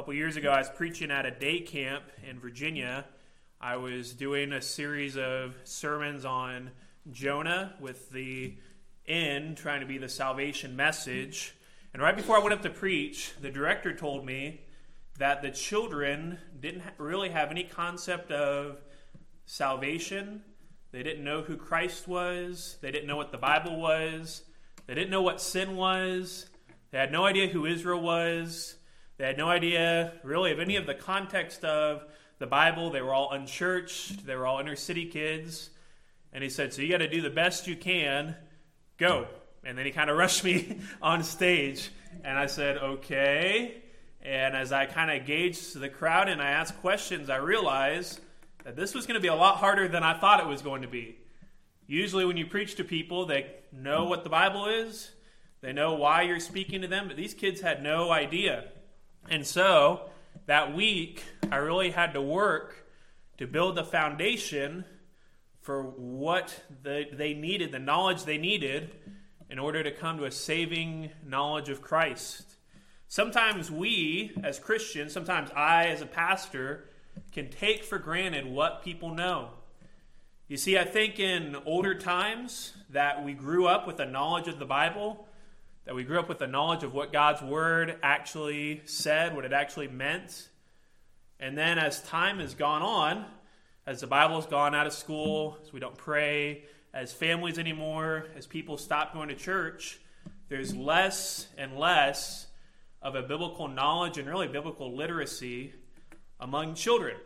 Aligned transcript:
couple 0.00 0.14
years 0.14 0.38
ago, 0.38 0.50
I 0.50 0.56
was 0.56 0.70
preaching 0.70 1.10
at 1.10 1.26
a 1.26 1.30
day 1.30 1.60
camp 1.60 2.04
in 2.26 2.40
Virginia. 2.40 3.04
I 3.60 3.76
was 3.76 4.14
doing 4.14 4.50
a 4.50 4.62
series 4.62 5.18
of 5.18 5.54
sermons 5.64 6.24
on 6.24 6.70
Jonah 7.12 7.74
with 7.80 8.10
the 8.10 8.56
end 9.06 9.58
trying 9.58 9.80
to 9.80 9.86
be 9.86 9.98
the 9.98 10.08
salvation 10.08 10.74
message. 10.74 11.54
And 11.92 12.02
right 12.02 12.16
before 12.16 12.34
I 12.34 12.38
went 12.38 12.54
up 12.54 12.62
to 12.62 12.70
preach, 12.70 13.34
the 13.42 13.50
director 13.50 13.94
told 13.94 14.24
me 14.24 14.62
that 15.18 15.42
the 15.42 15.50
children 15.50 16.38
didn't 16.58 16.84
really 16.96 17.28
have 17.28 17.50
any 17.50 17.64
concept 17.64 18.30
of 18.30 18.78
salvation. 19.44 20.40
They 20.92 21.02
didn't 21.02 21.24
know 21.24 21.42
who 21.42 21.58
Christ 21.58 22.08
was. 22.08 22.78
They 22.80 22.90
didn't 22.90 23.06
know 23.06 23.18
what 23.18 23.32
the 23.32 23.36
Bible 23.36 23.78
was. 23.78 24.44
They 24.86 24.94
didn't 24.94 25.10
know 25.10 25.20
what 25.20 25.42
sin 25.42 25.76
was. 25.76 26.46
They 26.90 26.96
had 26.96 27.12
no 27.12 27.26
idea 27.26 27.48
who 27.48 27.66
Israel 27.66 28.00
was. 28.00 28.76
They 29.20 29.26
had 29.26 29.36
no 29.36 29.50
idea, 29.50 30.14
really, 30.22 30.50
of 30.50 30.60
any 30.60 30.76
of 30.76 30.86
the 30.86 30.94
context 30.94 31.62
of 31.62 32.06
the 32.38 32.46
Bible. 32.46 32.88
They 32.88 33.02
were 33.02 33.12
all 33.12 33.30
unchurched. 33.32 34.24
They 34.24 34.34
were 34.34 34.46
all 34.46 34.60
inner 34.60 34.76
city 34.76 35.04
kids. 35.04 35.68
And 36.32 36.42
he 36.42 36.48
said, 36.48 36.72
So 36.72 36.80
you 36.80 36.88
got 36.88 37.04
to 37.04 37.06
do 37.06 37.20
the 37.20 37.28
best 37.28 37.66
you 37.66 37.76
can. 37.76 38.34
Go. 38.96 39.26
And 39.62 39.76
then 39.76 39.84
he 39.84 39.92
kind 39.92 40.08
of 40.08 40.16
rushed 40.16 40.42
me 40.42 40.78
on 41.02 41.22
stage. 41.22 41.90
And 42.24 42.38
I 42.38 42.46
said, 42.46 42.78
Okay. 42.78 43.82
And 44.22 44.56
as 44.56 44.72
I 44.72 44.86
kind 44.86 45.10
of 45.10 45.26
gauged 45.26 45.78
the 45.78 45.90
crowd 45.90 46.30
and 46.30 46.40
I 46.40 46.52
asked 46.52 46.80
questions, 46.80 47.28
I 47.28 47.36
realized 47.36 48.20
that 48.64 48.74
this 48.74 48.94
was 48.94 49.04
going 49.04 49.16
to 49.16 49.22
be 49.22 49.28
a 49.28 49.34
lot 49.34 49.56
harder 49.56 49.86
than 49.86 50.02
I 50.02 50.18
thought 50.18 50.40
it 50.40 50.46
was 50.46 50.62
going 50.62 50.80
to 50.80 50.88
be. 50.88 51.18
Usually, 51.86 52.24
when 52.24 52.38
you 52.38 52.46
preach 52.46 52.76
to 52.76 52.84
people, 52.84 53.26
they 53.26 53.50
know 53.70 54.06
what 54.06 54.24
the 54.24 54.30
Bible 54.30 54.66
is, 54.66 55.10
they 55.60 55.74
know 55.74 55.92
why 55.92 56.22
you're 56.22 56.40
speaking 56.40 56.80
to 56.80 56.88
them, 56.88 57.06
but 57.06 57.18
these 57.18 57.34
kids 57.34 57.60
had 57.60 57.82
no 57.82 58.10
idea. 58.10 58.64
And 59.28 59.46
so, 59.46 60.10
that 60.46 60.74
week, 60.74 61.24
I 61.50 61.56
really 61.56 61.90
had 61.90 62.14
to 62.14 62.22
work 62.22 62.88
to 63.38 63.46
build 63.46 63.76
the 63.76 63.84
foundation 63.84 64.84
for 65.60 65.82
what 65.82 66.62
the, 66.82 67.06
they 67.12 67.34
needed, 67.34 67.72
the 67.72 67.78
knowledge 67.78 68.24
they 68.24 68.38
needed, 68.38 68.90
in 69.48 69.58
order 69.58 69.82
to 69.82 69.90
come 69.90 70.18
to 70.18 70.24
a 70.24 70.30
saving 70.30 71.10
knowledge 71.26 71.68
of 71.68 71.82
Christ. 71.82 72.56
Sometimes 73.08 73.70
we, 73.70 74.32
as 74.42 74.58
Christians, 74.58 75.12
sometimes 75.12 75.50
I, 75.54 75.86
as 75.86 76.00
a 76.00 76.06
pastor, 76.06 76.88
can 77.32 77.50
take 77.50 77.84
for 77.84 77.98
granted 77.98 78.46
what 78.46 78.84
people 78.84 79.14
know. 79.14 79.50
You 80.48 80.56
see, 80.56 80.78
I 80.78 80.84
think 80.84 81.20
in 81.20 81.56
older 81.64 81.94
times 81.94 82.72
that 82.90 83.24
we 83.24 83.34
grew 83.34 83.66
up 83.66 83.86
with 83.86 84.00
a 84.00 84.06
knowledge 84.06 84.48
of 84.48 84.58
the 84.58 84.64
Bible, 84.64 85.28
that 85.84 85.94
we 85.94 86.04
grew 86.04 86.18
up 86.18 86.28
with 86.28 86.40
a 86.42 86.46
knowledge 86.46 86.82
of 86.82 86.92
what 86.92 87.12
God's 87.12 87.42
Word 87.42 87.96
actually 88.02 88.82
said, 88.84 89.34
what 89.34 89.44
it 89.44 89.52
actually 89.52 89.88
meant. 89.88 90.48
And 91.38 91.56
then 91.56 91.78
as 91.78 92.02
time 92.02 92.38
has 92.38 92.54
gone 92.54 92.82
on, 92.82 93.24
as 93.86 94.00
the 94.00 94.06
Bible's 94.06 94.46
gone 94.46 94.74
out 94.74 94.86
of 94.86 94.92
school, 94.92 95.58
as 95.62 95.72
we 95.72 95.80
don't 95.80 95.96
pray 95.96 96.64
as 96.92 97.12
families 97.12 97.58
anymore, 97.58 98.26
as 98.36 98.46
people 98.46 98.76
stop 98.76 99.14
going 99.14 99.28
to 99.28 99.34
church, 99.34 100.00
there's 100.48 100.74
less 100.74 101.48
and 101.56 101.78
less 101.78 102.46
of 103.00 103.14
a 103.14 103.22
biblical 103.22 103.68
knowledge 103.68 104.18
and 104.18 104.28
really 104.28 104.48
biblical 104.48 104.94
literacy 104.94 105.72
among 106.38 106.74
children 106.74 107.16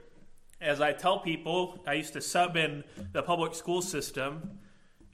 as 0.65 0.81
I 0.81 0.93
tell 0.93 1.19
people, 1.19 1.83
I 1.87 1.93
used 1.95 2.15
to 2.15 2.21
sub 2.21 2.57
in 2.57 2.85
the 3.13 3.23
public 3.23 3.55
school 3.55 3.83
system. 3.83 4.59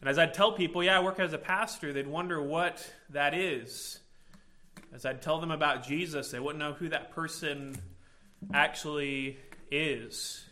And 0.01 0.09
as 0.09 0.19
I'd 0.19 0.33
tell 0.33 0.53
people, 0.53 0.83
yeah, 0.83 0.99
I 0.99 1.03
work 1.03 1.21
as 1.21 1.33
a 1.33 1.39
pastor, 1.39 1.93
they'd 1.93 2.07
wonder 2.07 2.41
what 2.43 2.91
that 3.11 3.35
is. 3.35 4.01
As 4.95 5.05
I'd 5.05 5.23
tell 5.23 5.41
them 5.41 5.51
about 5.51 5.87
Jesus, 5.87 6.31
they 6.31 6.41
wouldn't 6.41 6.59
know 6.59 6.73
who 6.73 6.89
that 6.89 7.13
person 7.13 7.77
actually 8.53 9.39
is. 9.71 10.45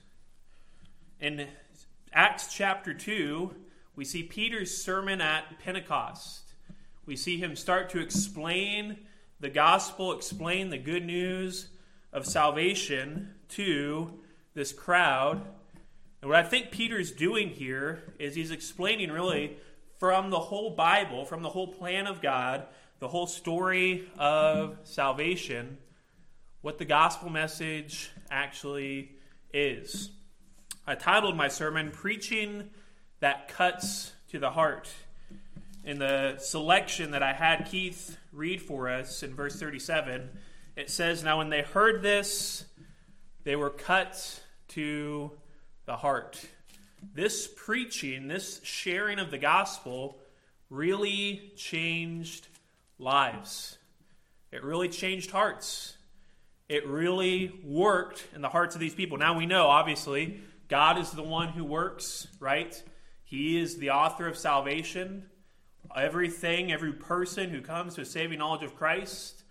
In 1.20 1.48
Acts 2.12 2.54
chapter 2.54 2.92
2, 2.92 3.54
we 3.96 4.04
see 4.04 4.22
Peter's 4.22 4.76
sermon 4.76 5.20
at 5.20 5.58
Pentecost. 5.58 6.42
We 7.06 7.16
see 7.16 7.38
him 7.38 7.56
start 7.56 7.90
to 7.90 8.00
explain 8.00 8.98
the 9.40 9.48
gospel, 9.48 10.12
explain 10.12 10.68
the 10.68 10.78
good 10.78 11.04
news 11.04 11.68
of 12.12 12.26
salvation 12.26 13.34
to 13.50 14.20
this 14.54 14.72
crowd. 14.72 15.42
And 16.28 16.34
what 16.34 16.44
I 16.44 16.46
think 16.46 16.72
Peter's 16.72 17.10
doing 17.10 17.48
here 17.48 18.02
is 18.18 18.34
he's 18.34 18.50
explaining 18.50 19.10
really 19.10 19.56
from 19.98 20.28
the 20.28 20.38
whole 20.38 20.68
Bible, 20.68 21.24
from 21.24 21.40
the 21.40 21.48
whole 21.48 21.68
plan 21.68 22.06
of 22.06 22.20
God, 22.20 22.66
the 22.98 23.08
whole 23.08 23.26
story 23.26 24.06
of 24.18 24.76
salvation, 24.84 25.78
what 26.60 26.76
the 26.76 26.84
gospel 26.84 27.30
message 27.30 28.10
actually 28.30 29.12
is. 29.54 30.10
I 30.86 30.96
titled 30.96 31.34
my 31.34 31.48
sermon, 31.48 31.90
Preaching 31.92 32.68
That 33.20 33.48
Cuts 33.48 34.12
to 34.30 34.38
the 34.38 34.50
Heart. 34.50 34.90
In 35.82 35.98
the 35.98 36.36
selection 36.36 37.12
that 37.12 37.22
I 37.22 37.32
had 37.32 37.70
Keith 37.70 38.18
read 38.34 38.60
for 38.60 38.90
us 38.90 39.22
in 39.22 39.34
verse 39.34 39.58
37, 39.58 40.28
it 40.76 40.90
says, 40.90 41.24
Now 41.24 41.38
when 41.38 41.48
they 41.48 41.62
heard 41.62 42.02
this, 42.02 42.66
they 43.44 43.56
were 43.56 43.70
cut 43.70 44.42
to 44.68 45.30
the 45.88 45.96
heart. 45.96 46.38
This 47.14 47.48
preaching, 47.48 48.28
this 48.28 48.60
sharing 48.62 49.18
of 49.18 49.30
the 49.30 49.38
gospel 49.38 50.18
really 50.68 51.50
changed 51.56 52.46
lives. 52.98 53.78
It 54.52 54.62
really 54.62 54.90
changed 54.90 55.30
hearts. 55.30 55.96
It 56.68 56.86
really 56.86 57.58
worked 57.64 58.26
in 58.34 58.42
the 58.42 58.50
hearts 58.50 58.74
of 58.74 58.82
these 58.82 58.94
people. 58.94 59.16
Now 59.16 59.36
we 59.38 59.46
know, 59.46 59.66
obviously, 59.68 60.42
God 60.68 60.98
is 60.98 61.10
the 61.12 61.22
one 61.22 61.48
who 61.48 61.64
works, 61.64 62.28
right? 62.38 62.80
He 63.24 63.58
is 63.58 63.78
the 63.78 63.88
author 63.88 64.28
of 64.28 64.36
salvation. 64.36 65.24
Everything, 65.96 66.70
every 66.70 66.92
person 66.92 67.48
who 67.48 67.62
comes 67.62 67.94
to 67.94 68.02
a 68.02 68.04
saving 68.04 68.40
knowledge 68.40 68.62
of 68.62 68.76
Christ 68.76 69.42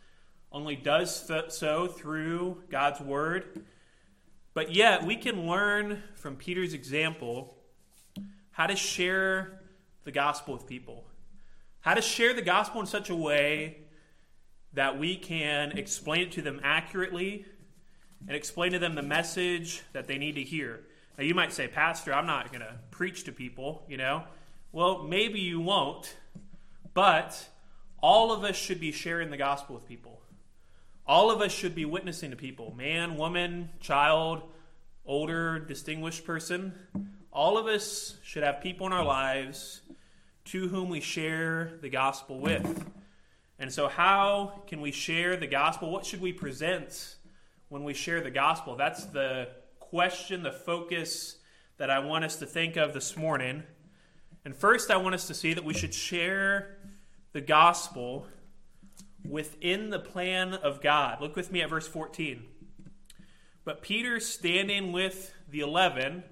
only 0.51 0.75
does 0.75 1.27
so 1.49 1.87
through 1.87 2.61
God's 2.69 3.01
word. 3.01 3.65
But 4.57 4.73
yet, 4.73 5.05
we 5.05 5.17
can 5.17 5.47
learn 5.47 6.01
from 6.15 6.35
Peter's 6.35 6.73
example 6.73 7.55
how 8.49 8.65
to 8.65 8.75
share 8.75 9.61
the 10.03 10.11
gospel 10.11 10.55
with 10.55 10.65
people, 10.65 11.05
how 11.81 11.93
to 11.93 12.01
share 12.01 12.33
the 12.33 12.41
gospel 12.41 12.81
in 12.81 12.87
such 12.87 13.11
a 13.11 13.15
way 13.15 13.81
that 14.73 14.97
we 14.97 15.15
can 15.15 15.77
explain 15.77 16.21
it 16.21 16.31
to 16.31 16.41
them 16.41 16.59
accurately 16.63 17.45
and 18.27 18.35
explain 18.35 18.71
to 18.71 18.79
them 18.79 18.95
the 18.95 19.03
message 19.03 19.83
that 19.93 20.07
they 20.07 20.17
need 20.17 20.33
to 20.33 20.43
hear. 20.43 20.79
Now, 21.19 21.23
you 21.23 21.35
might 21.35 21.53
say, 21.53 21.67
Pastor, 21.67 22.11
I'm 22.11 22.25
not 22.25 22.51
going 22.51 22.61
to 22.61 22.79
preach 22.89 23.25
to 23.25 23.31
people, 23.31 23.85
you 23.87 23.97
know. 23.97 24.23
Well, 24.71 25.03
maybe 25.03 25.39
you 25.39 25.59
won't, 25.59 26.15
but 26.95 27.47
all 28.01 28.31
of 28.31 28.43
us 28.43 28.55
should 28.55 28.79
be 28.79 28.91
sharing 28.91 29.29
the 29.29 29.37
gospel 29.37 29.75
with 29.75 29.85
people. 29.85 30.16
All 31.07 31.31
of 31.31 31.39
us 31.39 31.53
should 31.53 31.73
be 31.73 31.85
witnessing 31.85 32.31
to 32.31 32.35
people 32.35 32.73
man, 32.75 33.15
woman, 33.15 33.69
child, 33.79 34.41
older, 35.05 35.57
distinguished 35.57 36.25
person. 36.25 36.73
All 37.31 37.57
of 37.57 37.65
us 37.65 38.17
should 38.23 38.43
have 38.43 38.59
people 38.59 38.87
in 38.87 38.91
our 38.91 39.05
lives 39.05 39.81
to 40.45 40.67
whom 40.67 40.89
we 40.89 40.99
share 40.99 41.77
the 41.81 41.87
gospel 41.87 42.41
with. 42.41 42.85
And 43.57 43.71
so, 43.71 43.87
how 43.87 44.63
can 44.67 44.81
we 44.81 44.91
share 44.91 45.37
the 45.37 45.47
gospel? 45.47 45.91
What 45.91 46.05
should 46.05 46.19
we 46.19 46.33
present 46.33 47.15
when 47.69 47.85
we 47.85 47.93
share 47.93 48.19
the 48.19 48.29
gospel? 48.29 48.75
That's 48.75 49.05
the 49.05 49.47
question, 49.79 50.43
the 50.43 50.51
focus 50.51 51.37
that 51.77 51.89
I 51.89 51.99
want 51.99 52.25
us 52.25 52.35
to 52.37 52.45
think 52.45 52.75
of 52.75 52.93
this 52.93 53.15
morning. 53.15 53.63
And 54.43 54.53
first, 54.53 54.91
I 54.91 54.97
want 54.97 55.15
us 55.15 55.27
to 55.27 55.33
see 55.33 55.53
that 55.53 55.63
we 55.63 55.73
should 55.73 55.93
share 55.93 56.77
the 57.31 57.41
gospel 57.41 58.27
within 59.27 59.89
the 59.89 59.99
plan 59.99 60.53
of 60.53 60.81
God. 60.81 61.21
Look 61.21 61.35
with 61.35 61.51
me 61.51 61.61
at 61.61 61.69
verse 61.69 61.87
14. 61.87 62.43
But 63.65 63.81
Peter, 63.81 64.19
standing 64.19 64.91
with 64.91 65.33
the 65.49 65.59
eleven, 65.59 66.23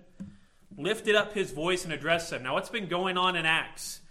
lifted 0.78 1.16
up 1.16 1.34
his 1.34 1.52
voice 1.52 1.84
and 1.84 1.94
addressed 1.94 2.30
them. 2.30 2.44
Now, 2.44 2.54
what's 2.54 2.70
been 2.70 2.88
going 2.88 3.18
on 3.18 3.36
in 3.36 3.46
Acts? 3.46 4.02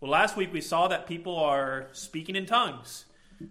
Well, 0.00 0.10
last 0.10 0.36
week 0.36 0.52
we 0.52 0.62
saw 0.62 0.88
that 0.88 1.06
people 1.06 1.36
are 1.36 1.88
speaking 1.92 2.36
in 2.36 2.46
tongues, 2.46 3.04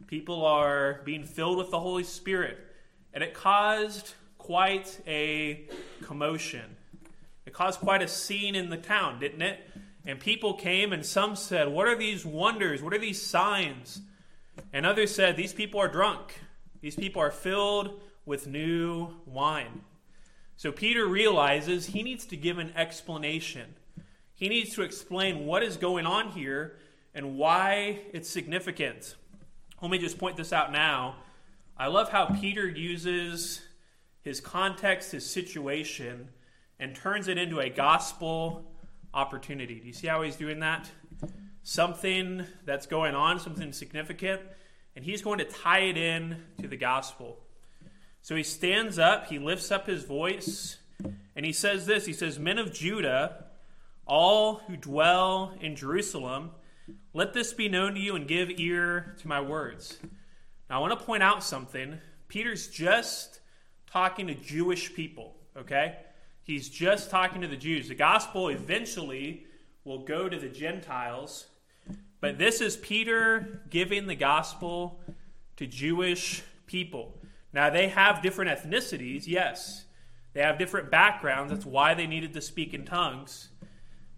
people 0.08 0.46
are 0.46 1.02
being 1.06 1.24
filled 1.24 1.58
with 1.58 1.70
the 1.70 1.80
Holy 1.80 2.04
Spirit, 2.04 2.58
and 3.14 3.24
it 3.24 3.36
caused 3.36 4.14
quite 4.40 5.00
a 5.06 5.68
commotion. 6.02 6.78
It 7.46 7.54
caused 7.54 7.80
quite 7.80 8.02
a 8.02 8.08
scene 8.08 8.56
in 8.56 8.70
the 8.70 8.78
town, 8.78 9.20
didn't 9.20 9.42
it? 9.44 9.60
And 10.06 10.20
people 10.20 10.56
came, 10.56 10.92
and 10.92 11.06
some 11.06 11.36
said, 11.36 11.68
What 11.68 11.88
are 11.88 11.96
these 11.96 12.26
wonders? 12.26 12.82
What 12.82 12.94
are 12.94 13.00
these 13.00 13.22
signs? 13.22 14.02
And 14.74 14.86
others 14.86 15.14
said, 15.14 15.36
These 15.36 15.54
people 15.54 15.80
are 15.80 15.88
drunk. 15.88 16.40
These 16.82 16.96
people 16.96 17.22
are 17.22 17.32
filled 17.32 18.00
with 18.26 18.48
new 18.48 19.16
wine. 19.26 19.82
So 20.56 20.72
Peter 20.72 21.06
realizes 21.06 21.88
he 21.88 22.04
needs 22.04 22.26
to 22.28 22.38
give 22.38 22.58
an 22.58 22.74
explanation. 22.76 23.76
He 24.34 24.50
needs 24.50 24.74
to 24.76 24.82
explain 24.84 25.46
what 25.46 25.64
is 25.64 25.78
going 25.78 26.06
on 26.06 26.30
here 26.32 26.78
and 27.14 27.38
why 27.38 28.02
it's 28.14 28.30
significant. 28.30 29.16
Let 29.82 29.92
me 29.92 29.98
just 29.98 30.18
point 30.18 30.38
this 30.38 30.54
out 30.54 30.72
now. 30.72 31.16
I 31.78 31.88
love 31.88 32.10
how 32.10 32.26
Peter 32.26 32.68
uses 32.68 33.62
his 34.22 34.42
context, 34.42 35.14
his 35.14 35.26
situation, 35.26 36.30
and 36.80 36.96
turns 36.96 37.28
it 37.28 37.38
into 37.38 37.60
a 37.60 37.70
gospel 37.70 38.72
opportunity. 39.14 39.80
Do 39.80 39.88
you 39.88 39.94
see 39.94 40.08
how 40.08 40.22
he's 40.22 40.36
doing 40.36 40.60
that? 40.60 40.90
Something 41.70 42.48
that's 42.66 42.88
going 42.88 43.14
on, 43.14 43.40
something 43.40 43.74
significant, 43.74 44.42
and 44.96 45.06
he's 45.06 45.22
going 45.22 45.38
to 45.38 45.46
tie 45.46 45.82
it 45.82 45.98
in 45.98 46.38
to 46.60 46.68
the 46.68 46.76
gospel. 46.76 47.38
So 48.24 48.36
he 48.36 48.42
stands 48.42 48.98
up, 48.98 49.28
he 49.28 49.38
lifts 49.38 49.70
up 49.70 49.86
his 49.86 50.04
voice, 50.04 50.78
and 51.36 51.46
he 51.46 51.54
says 51.54 51.86
this 51.86 52.08
He 52.08 52.14
says, 52.14 52.40
Men 52.40 52.58
of 52.58 52.74
Judah, 52.74 53.46
all 54.08 54.56
who 54.66 54.78
dwell 54.78 55.54
in 55.62 55.76
Jerusalem, 55.76 56.50
let 57.14 57.36
this 57.36 57.54
be 57.54 57.70
known 57.70 57.94
to 57.94 58.00
you 58.00 58.16
and 58.16 58.28
give 58.28 58.50
ear 58.60 59.16
to 59.20 59.28
my 59.28 59.40
words. 59.40 60.00
Now, 60.72 60.78
I 60.78 60.80
want 60.80 61.00
to 61.00 61.06
point 61.06 61.22
out 61.22 61.44
something. 61.44 62.00
Peter's 62.30 62.68
just 62.68 63.42
talking 63.86 64.26
to 64.26 64.34
Jewish 64.34 64.96
people, 64.96 65.36
okay? 65.56 65.98
He's 66.42 66.68
just 66.68 67.12
talking 67.12 67.42
to 67.42 67.48
the 67.48 67.56
Jews. 67.56 67.90
The 67.90 67.94
gospel 67.94 68.50
eventually 68.50 69.46
will 69.84 70.00
go 70.00 70.28
to 70.28 70.40
the 70.40 70.50
Gentiles, 70.50 71.46
but 72.22 72.38
this 72.38 72.62
is 72.62 72.76
Peter 72.78 73.62
giving 73.70 74.08
the 74.08 74.16
gospel 74.16 75.00
to 75.58 75.68
Jewish 75.68 76.44
people. 76.68 77.18
Now, 77.54 77.70
they 77.70 77.88
have 77.90 78.22
different 78.22 78.52
ethnicities, 78.52 79.28
yes. 79.28 79.86
They 80.34 80.42
have 80.42 80.60
different 80.60 80.92
backgrounds. 80.92 81.52
That's 81.52 81.66
why 81.66 81.94
they 81.94 82.08
needed 82.08 82.34
to 82.34 82.42
speak 82.42 82.74
in 82.74 82.86
tongues. 82.86 83.50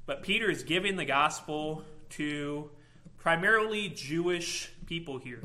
But 0.05 0.23
Peter 0.23 0.49
is 0.49 0.63
giving 0.63 0.97
the 0.97 1.05
gospel 1.05 1.83
to 2.11 2.69
primarily 3.17 3.87
Jewish 3.89 4.71
people 4.85 5.19
here. 5.19 5.43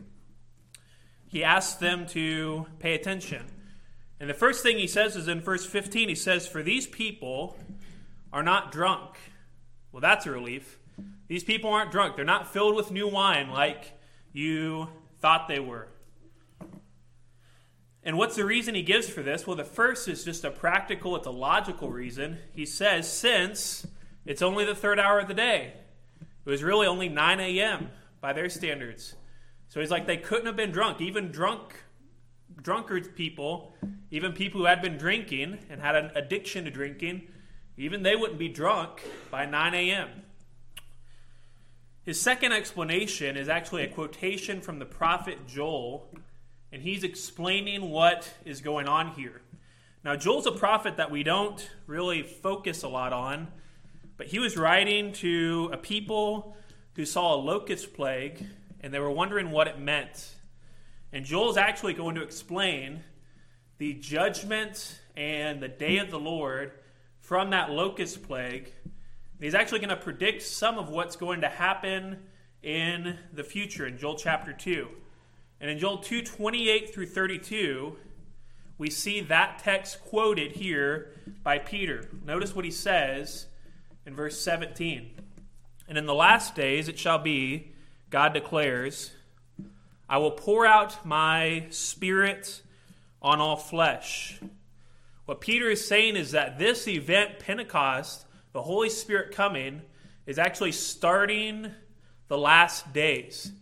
He 1.29 1.45
asks 1.45 1.75
them 1.75 2.07
to 2.09 2.67
pay 2.79 2.95
attention. 2.95 3.47
And 4.19 4.31
the 4.31 4.35
first 4.35 4.63
thing 4.63 4.79
he 4.79 4.87
says 4.87 5.15
is 5.15 5.29
in 5.29 5.41
verse 5.41 5.67
15, 5.67 6.09
he 6.09 6.15
says, 6.15 6.47
For 6.47 6.63
these 6.63 6.87
people 6.87 7.59
are 8.33 8.43
not 8.43 8.73
drunk. 8.73 9.19
Well, 9.93 10.01
that's 10.01 10.27
a 10.27 10.31
relief. 10.31 10.79
These 11.29 11.45
people 11.45 11.71
aren't 11.71 11.91
drunk. 11.91 12.17
They're 12.17 12.25
not 12.25 12.53
filled 12.53 12.77
with 12.77 12.91
new 12.91 13.09
wine 13.09 13.51
like 13.51 13.93
you 14.33 14.89
thought 15.21 15.49
they 15.49 15.61
were. 15.61 15.89
And 18.03 18.17
what's 18.17 18.37
the 18.37 18.45
reason 18.45 18.77
he 18.77 18.83
gives 18.83 19.09
for 19.09 19.23
this? 19.23 19.47
Well, 19.47 19.57
the 19.57 19.65
first 19.65 20.07
is 20.07 20.25
just 20.25 20.45
a 20.45 20.51
practical, 20.51 21.17
it's 21.17 21.27
a 21.27 21.33
logical 21.33 21.91
reason. 21.91 22.39
He 22.53 22.65
says, 22.65 23.11
since 23.11 23.85
it's 24.25 24.43
only 24.43 24.65
the 24.65 24.77
third 24.77 25.01
hour 25.01 25.19
of 25.19 25.27
the 25.27 25.35
day, 25.35 25.73
it 26.21 26.49
was 26.49 26.63
really 26.63 26.87
only 26.87 27.09
9 27.09 27.41
a.m. 27.41 27.91
by 28.21 28.33
their 28.33 28.49
standards. 28.49 29.17
So 29.69 29.81
he's 29.81 29.91
like, 29.91 30.07
they 30.07 30.19
couldn't 30.19 30.47
have 30.47 30.55
been 30.55 30.71
drunk. 30.71 31.01
Even 31.01 31.33
drunk, 31.33 31.83
drunkards 32.63 33.09
people, 33.09 33.75
even 34.13 34.33
people 34.33 34.61
who 34.61 34.67
had 34.67 34.81
been 34.81 34.97
drinking 34.97 35.59
and 35.69 35.81
had 35.81 35.97
an 35.97 36.13
addiction 36.15 36.65
to 36.65 36.71
drinking, 36.71 37.23
even 37.77 38.05
they 38.05 38.15
wouldn't 38.15 38.39
be 38.39 38.49
drunk 38.49 39.03
by 39.33 39.47
9 39.47 39.75
a.m. 39.75 40.09
His 42.07 42.21
second 42.21 42.53
explanation 42.53 43.37
is 43.37 43.49
actually 43.49 43.83
a 43.83 43.89
quotation 43.89 44.61
from 44.61 44.79
the 44.79 44.87
prophet 44.87 45.49
Joel 45.49 46.09
and 46.71 46.81
he's 46.81 47.03
explaining 47.03 47.91
what 47.91 48.33
is 48.45 48.61
going 48.61 48.87
on 48.87 49.11
here. 49.15 49.43
Now, 50.05 50.15
Joel's 50.15 50.47
a 50.47 50.53
prophet 50.53 50.99
that 50.99 51.11
we 51.11 51.25
don't 51.25 51.69
really 51.89 52.23
focus 52.23 52.85
a 52.85 52.89
lot 52.89 53.13
on, 53.13 53.49
but 54.17 54.29
he 54.29 54.39
was 54.39 54.57
writing 54.57 55.15
to 55.15 55.69
a 55.73 55.77
people 55.77 56.57
who 56.95 57.05
saw 57.05 57.35
a 57.35 57.43
locust 57.43 57.93
plague 57.93 58.47
and 58.79 58.95
they 58.95 59.01
were 59.01 59.11
wondering 59.11 59.51
what 59.51 59.67
it 59.67 59.81
meant. 59.81 60.37
And 61.13 61.25
Joel's 61.25 61.57
actually 61.57 61.95
going 61.95 62.15
to 62.15 62.23
explain 62.23 63.03
the 63.79 63.95
judgment 63.95 65.01
and 65.17 65.61
the 65.61 65.67
day 65.67 65.99
of 65.99 66.13
the 66.13 66.21
Lord 66.21 66.71
from 67.19 67.51
that 67.51 67.73
locust 67.73 68.23
plague. 68.23 68.73
He's 69.41 69.55
actually 69.55 69.81
going 69.81 69.91
to 69.91 69.97
predict 69.97 70.43
some 70.43 70.79
of 70.79 70.89
what's 70.89 71.17
going 71.17 71.43
to 71.43 71.49
happen 71.49 72.19
in 72.63 73.19
the 73.33 73.45
future 73.45 73.87
in 73.87 73.99
Joel 73.99 74.17
chapter 74.17 74.53
2. 74.53 74.89
And 75.61 75.71
in 75.71 75.79
Joel 75.79 75.99
2 75.99 76.23
28 76.23 76.95
through 76.95 77.07
32, 77.07 77.97
we 78.79 78.91
see 78.91 79.21
that 79.23 79.59
text 79.59 80.01
quoted 80.05 80.53
here 80.53 81.13
by 81.43 81.59
Peter. 81.59 82.09
Notice 82.25 82.55
what 82.55 82.65
he 82.65 82.71
says 82.71 83.47
in 84.05 84.15
verse 84.15 84.41
17. 84.41 85.11
And 85.89 85.99
in 85.99 86.07
the 86.07 86.15
last 86.15 86.55
days 86.55 86.89
it 86.89 86.99
shall 86.99 87.19
be, 87.19 87.73
God 88.11 88.33
declares, 88.33 89.13
I 90.09 90.19
will 90.19 90.33
pour 90.33 90.67
out 90.67 91.05
my 91.05 91.67
spirit 91.71 92.63
on 93.21 93.41
all 93.41 93.57
flesh. 93.57 94.41
What 95.25 95.41
Peter 95.41 95.69
is 95.69 95.87
saying 95.87 96.17
is 96.17 96.31
that 96.33 96.59
this 96.59 96.87
event, 96.87 97.39
Pentecost, 97.39 98.26
the 98.57 98.63
Holy 98.63 98.89
Spirit 98.89 99.35
coming, 99.35 99.83
is 100.25 100.39
actually 100.39 100.73
starting 100.73 101.71
the 102.29 102.39
last 102.39 102.91
days. 102.95 103.53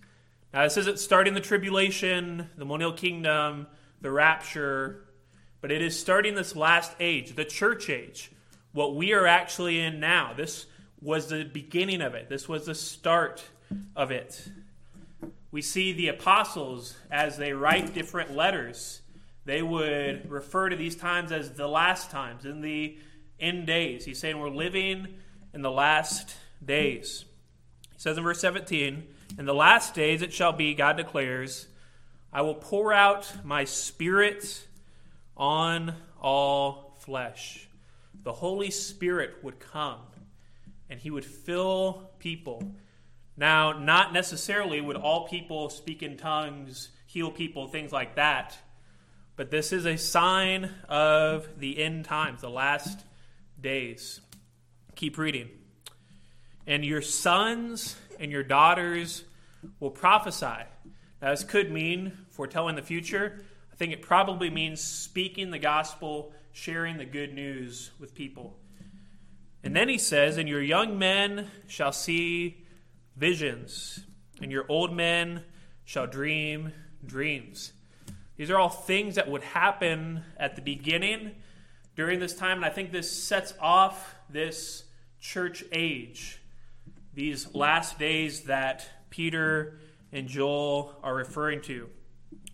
Now, 0.52 0.62
this 0.62 0.76
isn't 0.76 1.00
starting 1.00 1.34
the 1.34 1.40
tribulation, 1.40 2.48
the 2.56 2.64
millennial 2.64 2.92
kingdom, 2.92 3.66
the 4.02 4.12
rapture, 4.12 5.08
but 5.60 5.72
it 5.72 5.82
is 5.82 5.98
starting 5.98 6.36
this 6.36 6.54
last 6.54 6.92
age, 7.00 7.34
the 7.34 7.44
church 7.44 7.90
age, 7.90 8.30
what 8.70 8.94
we 8.94 9.12
are 9.14 9.26
actually 9.26 9.80
in 9.80 9.98
now. 9.98 10.32
This 10.32 10.66
was 11.00 11.28
the 11.28 11.42
beginning 11.42 12.00
of 12.00 12.14
it, 12.14 12.28
this 12.28 12.48
was 12.48 12.66
the 12.66 12.74
start 12.76 13.42
of 13.96 14.12
it. 14.12 14.48
We 15.50 15.60
see 15.60 15.92
the 15.92 16.06
apostles 16.06 16.96
as 17.10 17.36
they 17.36 17.52
write 17.52 17.94
different 17.94 18.36
letters, 18.36 19.00
they 19.44 19.60
would 19.60 20.30
refer 20.30 20.68
to 20.68 20.76
these 20.76 20.94
times 20.94 21.32
as 21.32 21.50
the 21.50 21.66
last 21.66 22.12
times, 22.12 22.44
in 22.44 22.60
the 22.60 22.96
end 23.40 23.66
days. 23.66 24.04
He's 24.04 24.18
saying 24.18 24.38
we're 24.38 24.48
living 24.48 25.14
in 25.52 25.62
the 25.62 25.70
last 25.70 26.36
days. 26.64 27.24
He 27.92 27.98
says 27.98 28.16
in 28.18 28.24
verse 28.24 28.40
17, 28.40 29.06
in 29.38 29.44
the 29.46 29.54
last 29.54 29.94
days 29.94 30.22
it 30.22 30.32
shall 30.32 30.52
be, 30.52 30.74
God 30.74 30.96
declares, 30.96 31.68
I 32.32 32.42
will 32.42 32.54
pour 32.54 32.92
out 32.92 33.32
my 33.44 33.64
spirit 33.64 34.66
on 35.36 35.94
all 36.20 36.96
flesh. 37.00 37.68
The 38.22 38.32
Holy 38.32 38.70
Spirit 38.70 39.36
would 39.42 39.60
come 39.60 40.00
and 40.88 41.00
he 41.00 41.10
would 41.10 41.24
fill 41.24 42.10
people. 42.18 42.74
Now, 43.36 43.72
not 43.72 44.12
necessarily 44.12 44.80
would 44.80 44.96
all 44.96 45.26
people 45.26 45.68
speak 45.68 46.02
in 46.02 46.16
tongues, 46.16 46.90
heal 47.06 47.30
people, 47.30 47.68
things 47.68 47.92
like 47.92 48.16
that, 48.16 48.56
but 49.36 49.50
this 49.50 49.72
is 49.72 49.84
a 49.84 49.96
sign 49.96 50.70
of 50.88 51.48
the 51.58 51.82
end 51.82 52.04
times, 52.04 52.40
the 52.40 52.50
last 52.50 53.04
days. 53.64 54.20
Keep 54.94 55.18
reading. 55.18 55.48
And 56.66 56.84
your 56.84 57.02
sons 57.02 57.96
and 58.20 58.30
your 58.30 58.42
daughters 58.42 59.24
will 59.80 59.90
prophesy. 59.90 60.64
Now, 61.20 61.30
this 61.30 61.42
could 61.42 61.72
mean 61.72 62.12
foretelling 62.28 62.76
the 62.76 62.82
future. 62.82 63.42
I 63.72 63.76
think 63.76 63.92
it 63.92 64.02
probably 64.02 64.50
means 64.50 64.82
speaking 64.82 65.50
the 65.50 65.58
gospel, 65.58 66.32
sharing 66.52 66.98
the 66.98 67.06
good 67.06 67.32
news 67.34 67.90
with 67.98 68.14
people. 68.14 68.56
And 69.64 69.74
then 69.74 69.88
he 69.88 69.98
says, 69.98 70.36
And 70.36 70.48
your 70.48 70.62
young 70.62 70.98
men 70.98 71.50
shall 71.66 71.92
see 71.92 72.66
visions, 73.16 74.00
and 74.42 74.52
your 74.52 74.66
old 74.68 74.94
men 74.94 75.42
shall 75.86 76.06
dream 76.06 76.72
dreams. 77.04 77.72
These 78.36 78.50
are 78.50 78.58
all 78.58 78.68
things 78.68 79.14
that 79.14 79.30
would 79.30 79.42
happen 79.42 80.22
at 80.36 80.54
the 80.54 80.62
beginning 80.62 81.36
during 81.96 82.18
this 82.18 82.34
time, 82.34 82.58
and 82.58 82.64
I 82.64 82.70
think 82.70 82.92
this 82.92 83.10
sets 83.10 83.54
off 83.60 84.14
this 84.28 84.84
church 85.20 85.64
age 85.72 86.40
these 87.14 87.54
last 87.54 87.98
days 87.98 88.42
that 88.42 88.88
Peter 89.10 89.78
and 90.12 90.28
Joel 90.28 90.94
are 91.02 91.14
referring 91.14 91.60
to. 91.62 91.88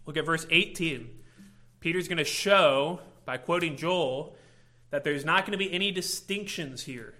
Look 0.06 0.16
at 0.16 0.26
verse 0.26 0.46
18. 0.50 1.08
Peter's 1.80 2.08
going 2.08 2.18
to 2.18 2.24
show, 2.24 3.00
by 3.24 3.38
quoting 3.38 3.76
Joel, 3.76 4.36
that 4.90 5.04
there's 5.04 5.24
not 5.24 5.46
going 5.46 5.52
to 5.52 5.58
be 5.58 5.72
any 5.72 5.90
distinctions 5.90 6.82
here. 6.82 7.14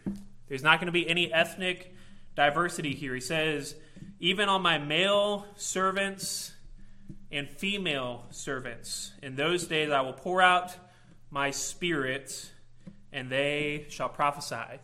There's 0.48 0.62
not 0.62 0.80
going 0.80 0.86
to 0.86 0.92
be 0.92 1.08
any 1.08 1.32
ethnic 1.32 1.94
diversity 2.34 2.94
here. 2.94 3.14
He 3.14 3.20
says, 3.20 3.74
Even 4.18 4.48
on 4.48 4.60
my 4.60 4.78
male 4.78 5.46
servants 5.56 6.52
and 7.30 7.48
female 7.48 8.26
servants, 8.30 9.12
in 9.22 9.36
those 9.36 9.66
days 9.66 9.90
I 9.90 10.00
will 10.00 10.12
pour 10.12 10.42
out 10.42 10.74
my 11.30 11.50
spirit, 11.50 12.50
and 13.12 13.30
they 13.30 13.86
shall 13.88 14.08
prophesy. 14.08 14.80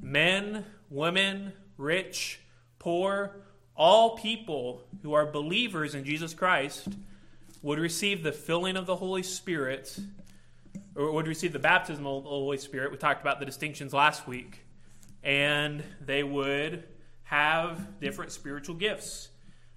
Men, 0.00 0.64
women, 0.88 1.52
rich, 1.76 2.40
poor, 2.78 3.36
all 3.76 4.16
people 4.16 4.82
who 5.02 5.12
are 5.14 5.26
believers 5.26 5.94
in 5.94 6.04
Jesus 6.04 6.34
Christ 6.34 6.88
would 7.62 7.78
receive 7.78 8.22
the 8.22 8.32
filling 8.32 8.76
of 8.76 8.86
the 8.86 8.96
Holy 8.96 9.22
Spirit, 9.22 9.98
or 10.94 11.12
would 11.12 11.26
receive 11.26 11.52
the 11.52 11.58
baptism 11.58 12.06
of 12.06 12.24
the 12.24 12.30
Holy 12.30 12.58
Spirit. 12.58 12.90
We 12.90 12.96
talked 12.96 13.20
about 13.20 13.38
the 13.40 13.46
distinctions 13.46 13.92
last 13.92 14.26
week. 14.26 14.64
And 15.22 15.82
they 16.00 16.22
would 16.22 16.84
have 17.24 18.00
different 18.00 18.32
spiritual 18.32 18.74
gifts. 18.74 19.28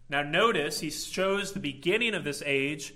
Now, 0.10 0.22
notice 0.22 0.80
he 0.80 0.90
shows 0.90 1.52
the 1.52 1.60
beginning 1.60 2.14
of 2.14 2.24
this 2.24 2.42
age 2.46 2.94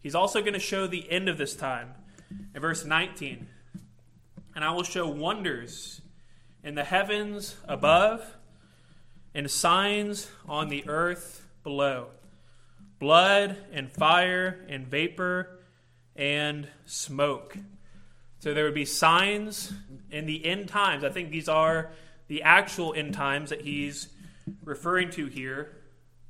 He's 0.00 0.14
also 0.14 0.40
going 0.40 0.54
to 0.54 0.58
show 0.58 0.86
the 0.86 1.10
end 1.10 1.28
of 1.28 1.38
this 1.38 1.56
time 1.56 1.94
in 2.30 2.60
verse 2.60 2.84
19. 2.84 3.46
And 4.54 4.64
I 4.64 4.72
will 4.72 4.82
show 4.82 5.08
wonders 5.08 6.00
in 6.62 6.74
the 6.74 6.84
heavens 6.84 7.56
above 7.66 8.36
and 9.34 9.50
signs 9.50 10.30
on 10.48 10.68
the 10.68 10.88
earth 10.88 11.46
below 11.62 12.08
blood 12.98 13.56
and 13.72 13.90
fire 13.92 14.64
and 14.68 14.86
vapor 14.86 15.60
and 16.16 16.68
smoke. 16.84 17.56
So 18.40 18.54
there 18.54 18.64
would 18.64 18.74
be 18.74 18.84
signs 18.84 19.72
in 20.10 20.26
the 20.26 20.44
end 20.44 20.68
times. 20.68 21.04
I 21.04 21.10
think 21.10 21.30
these 21.30 21.48
are 21.48 21.92
the 22.28 22.42
actual 22.42 22.94
end 22.94 23.14
times 23.14 23.50
that 23.50 23.62
he's 23.62 24.08
referring 24.64 25.10
to 25.10 25.26
here 25.26 25.76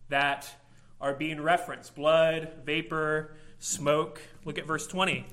that 0.09 0.55
are 1.01 1.15
being 1.15 1.41
referenced 1.41 1.95
blood, 1.95 2.53
vapor, 2.65 3.35
smoke. 3.59 4.21
Look 4.45 4.59
at 4.59 4.67
verse 4.67 4.87
20. 4.87 5.27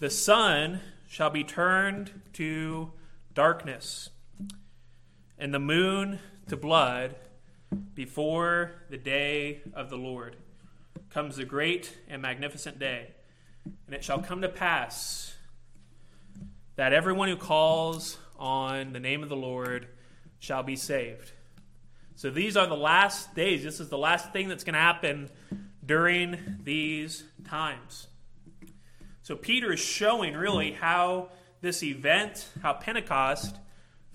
The 0.00 0.10
sun 0.10 0.80
shall 1.08 1.30
be 1.30 1.44
turned 1.44 2.10
to 2.32 2.90
darkness, 3.32 4.10
and 5.38 5.54
the 5.54 5.60
moon 5.60 6.18
to 6.48 6.56
blood 6.56 7.14
before 7.94 8.72
the 8.90 8.96
day 8.96 9.60
of 9.72 9.90
the 9.90 9.96
Lord. 9.96 10.36
Comes 11.10 11.36
the 11.36 11.44
great 11.44 11.96
and 12.08 12.20
magnificent 12.20 12.80
day. 12.80 13.12
And 13.86 13.94
it 13.94 14.02
shall 14.02 14.18
come 14.18 14.42
to 14.42 14.48
pass 14.48 15.36
that 16.74 16.92
everyone 16.92 17.28
who 17.28 17.36
calls 17.36 18.18
on 18.36 18.92
the 18.92 19.00
name 19.00 19.22
of 19.22 19.28
the 19.28 19.36
Lord 19.36 19.86
shall 20.40 20.64
be 20.64 20.74
saved. 20.74 21.30
So 22.16 22.30
these 22.30 22.56
are 22.56 22.66
the 22.66 22.76
last 22.76 23.34
days. 23.36 23.62
This 23.62 23.78
is 23.78 23.90
the 23.90 23.98
last 23.98 24.32
thing 24.32 24.48
that's 24.48 24.64
going 24.64 24.74
to 24.74 24.80
happen 24.80 25.30
during 25.86 26.58
these 26.64 27.22
times. 27.48 28.08
So 29.24 29.34
Peter 29.36 29.72
is 29.72 29.80
showing 29.80 30.36
really 30.36 30.72
hmm. 30.72 30.76
how 30.76 31.28
this 31.62 31.82
event, 31.82 32.46
how 32.62 32.74
Pentecost 32.74 33.56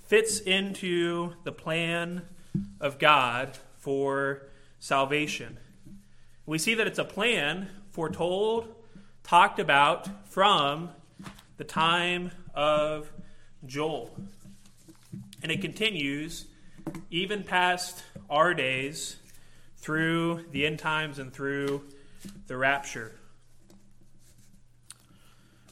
fits 0.06 0.40
into 0.40 1.34
the 1.44 1.52
plan 1.52 2.22
of 2.80 3.00
God 3.00 3.58
for 3.80 4.44
salvation. 4.78 5.58
We 6.46 6.60
see 6.60 6.76
that 6.76 6.86
it's 6.86 7.00
a 7.00 7.04
plan 7.04 7.70
foretold, 7.90 8.76
talked 9.24 9.58
about 9.58 10.30
from 10.30 10.90
the 11.58 11.64
time 11.64 12.30
of 12.54 13.12
Joel. 13.66 14.16
And 15.42 15.52
it 15.52 15.60
continues 15.60 16.46
even 17.10 17.44
past 17.44 18.04
our 18.30 18.54
days 18.54 19.16
through 19.78 20.46
the 20.52 20.68
end 20.68 20.78
times 20.78 21.18
and 21.18 21.34
through 21.34 21.82
the 22.46 22.56
rapture. 22.56 23.19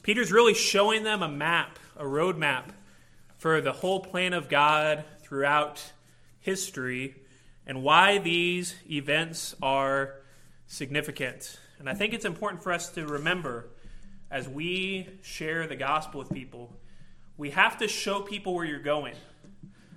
Peter's 0.08 0.32
really 0.32 0.54
showing 0.54 1.02
them 1.02 1.22
a 1.22 1.28
map, 1.28 1.78
a 1.94 2.02
roadmap 2.02 2.64
for 3.36 3.60
the 3.60 3.72
whole 3.72 4.00
plan 4.00 4.32
of 4.32 4.48
God 4.48 5.04
throughout 5.20 5.92
history 6.40 7.14
and 7.66 7.82
why 7.82 8.16
these 8.16 8.74
events 8.90 9.54
are 9.60 10.14
significant. 10.66 11.60
And 11.78 11.90
I 11.90 11.92
think 11.92 12.14
it's 12.14 12.24
important 12.24 12.62
for 12.62 12.72
us 12.72 12.88
to 12.92 13.06
remember 13.06 13.68
as 14.30 14.48
we 14.48 15.06
share 15.20 15.66
the 15.66 15.76
gospel 15.76 16.20
with 16.20 16.30
people, 16.30 16.74
we 17.36 17.50
have 17.50 17.76
to 17.76 17.86
show 17.86 18.22
people 18.22 18.54
where 18.54 18.64
you're 18.64 18.78
going. 18.78 19.14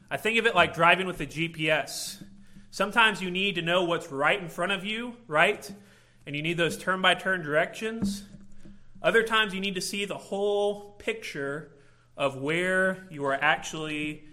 I 0.09 0.17
think 0.17 0.37
of 0.37 0.45
it 0.45 0.53
like 0.53 0.73
driving 0.73 1.07
with 1.07 1.21
a 1.21 1.25
GPS. 1.25 2.21
Sometimes 2.69 3.21
you 3.21 3.31
need 3.31 3.55
to 3.55 3.61
know 3.61 3.85
what's 3.85 4.11
right 4.11 4.41
in 4.41 4.49
front 4.49 4.73
of 4.73 4.83
you, 4.83 5.15
right? 5.29 5.71
And 6.25 6.35
you 6.35 6.41
need 6.41 6.57
those 6.57 6.77
turn 6.77 7.01
by 7.01 7.13
turn 7.13 7.43
directions. 7.43 8.25
Other 9.01 9.23
times 9.23 9.53
you 9.53 9.59
need 9.59 9.75
to 9.75 9.81
see 9.81 10.05
the 10.05 10.17
whole 10.17 10.91
picture 10.99 11.71
of 12.15 12.35
where 12.35 13.07
you 13.09 13.25
are 13.25 13.33
actually 13.33 14.23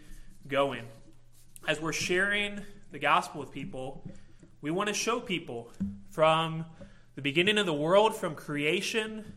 going. 0.47 0.85
As 1.67 1.81
we're 1.81 1.95
sharing 1.95 2.61
the 2.91 2.99
gospel 2.99 3.41
with 3.41 3.51
people, 3.51 4.05
we 4.61 4.71
want 4.71 4.89
to 4.89 4.95
show 4.95 5.21
people 5.21 5.71
from 6.11 6.67
the 7.15 7.23
beginning 7.23 7.57
of 7.57 7.65
the 7.65 7.73
world, 7.73 8.15
from 8.15 8.35
creation 8.35 9.33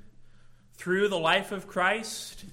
through 0.73 1.07
the 1.07 1.17
life 1.17 1.53
of 1.53 1.65
Christ, 1.65 2.43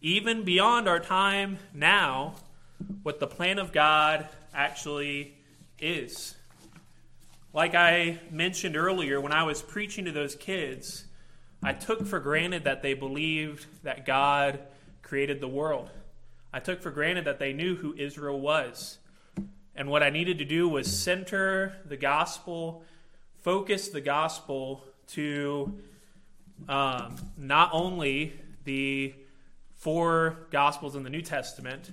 even 0.00 0.44
beyond 0.44 0.88
our 0.88 1.00
time 1.00 1.58
now 1.74 2.34
what 3.02 3.18
the 3.18 3.26
plan 3.26 3.58
of 3.58 3.72
God 3.72 4.28
actually 4.54 5.34
is. 5.80 6.36
Like 7.52 7.74
I 7.74 8.20
mentioned 8.30 8.76
earlier, 8.76 9.20
when 9.20 9.32
I 9.32 9.42
was 9.42 9.60
preaching 9.60 10.04
to 10.04 10.12
those 10.12 10.36
kids, 10.36 11.04
I 11.62 11.72
took 11.72 12.06
for 12.06 12.18
granted 12.18 12.64
that 12.64 12.82
they 12.82 12.94
believed 12.94 13.66
that 13.84 14.04
God 14.04 14.58
created 15.02 15.40
the 15.40 15.48
world. 15.48 15.90
I 16.52 16.58
took 16.58 16.82
for 16.82 16.90
granted 16.90 17.24
that 17.26 17.38
they 17.38 17.52
knew 17.52 17.76
who 17.76 17.94
Israel 17.96 18.40
was. 18.40 18.98
And 19.76 19.88
what 19.88 20.02
I 20.02 20.10
needed 20.10 20.38
to 20.38 20.44
do 20.44 20.68
was 20.68 20.86
center 20.86 21.76
the 21.86 21.96
gospel, 21.96 22.84
focus 23.42 23.88
the 23.88 24.00
gospel 24.00 24.84
to 25.08 25.72
um, 26.68 27.16
not 27.38 27.70
only 27.72 28.32
the 28.64 29.14
four 29.76 30.46
gospels 30.50 30.96
in 30.96 31.04
the 31.04 31.10
New 31.10 31.22
Testament, 31.22 31.90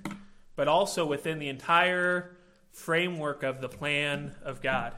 but 0.56 0.68
also 0.68 1.06
within 1.06 1.38
the 1.38 1.48
entire 1.48 2.36
framework 2.72 3.44
of 3.44 3.62
the 3.62 3.70
plan 3.70 4.36
of 4.44 4.62
God. 4.62 4.94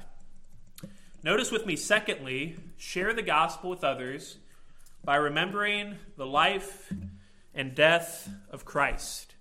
Notice 1.24 1.52
with 1.52 1.66
me, 1.66 1.76
secondly, 1.76 2.56
share 2.78 3.14
the 3.14 3.22
gospel 3.22 3.70
with 3.70 3.84
others 3.84 4.38
by 5.04 5.16
remembering 5.16 5.96
the 6.18 6.26
life 6.26 6.92
and 7.54 7.74
death 7.74 8.30
of 8.50 8.66
Christ. 8.66 9.36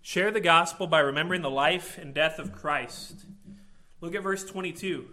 Share 0.00 0.30
the 0.30 0.40
gospel 0.40 0.86
by 0.86 1.00
remembering 1.00 1.42
the 1.42 1.50
life 1.50 1.98
and 1.98 2.14
death 2.14 2.38
of 2.38 2.52
Christ. 2.52 3.26
Look 4.00 4.14
at 4.14 4.22
verse 4.22 4.44
22. 4.44 5.06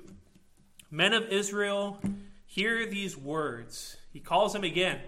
Men 0.90 1.14
of 1.14 1.28
Israel, 1.30 2.00
hear 2.46 2.86
these 2.86 3.18
words. 3.18 3.98
He 4.14 4.20
calls 4.20 4.54
them 4.54 4.64
again. 4.64 5.00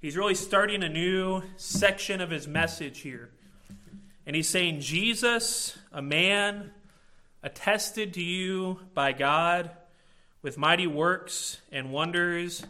He's 0.00 0.16
really 0.16 0.34
starting 0.34 0.82
a 0.82 0.88
new 0.88 1.42
section 1.56 2.20
of 2.20 2.30
his 2.30 2.46
message 2.46 3.00
here. 3.00 3.30
And 4.24 4.36
he's 4.36 4.48
saying, 4.48 4.80
Jesus, 4.80 5.76
a 5.92 6.00
man 6.00 6.70
attested 7.42 8.14
to 8.14 8.22
you 8.22 8.80
by 8.94 9.12
God 9.12 9.70
with 10.40 10.56
mighty 10.56 10.86
works 10.86 11.60
and 11.72 11.92
wonders 11.92 12.64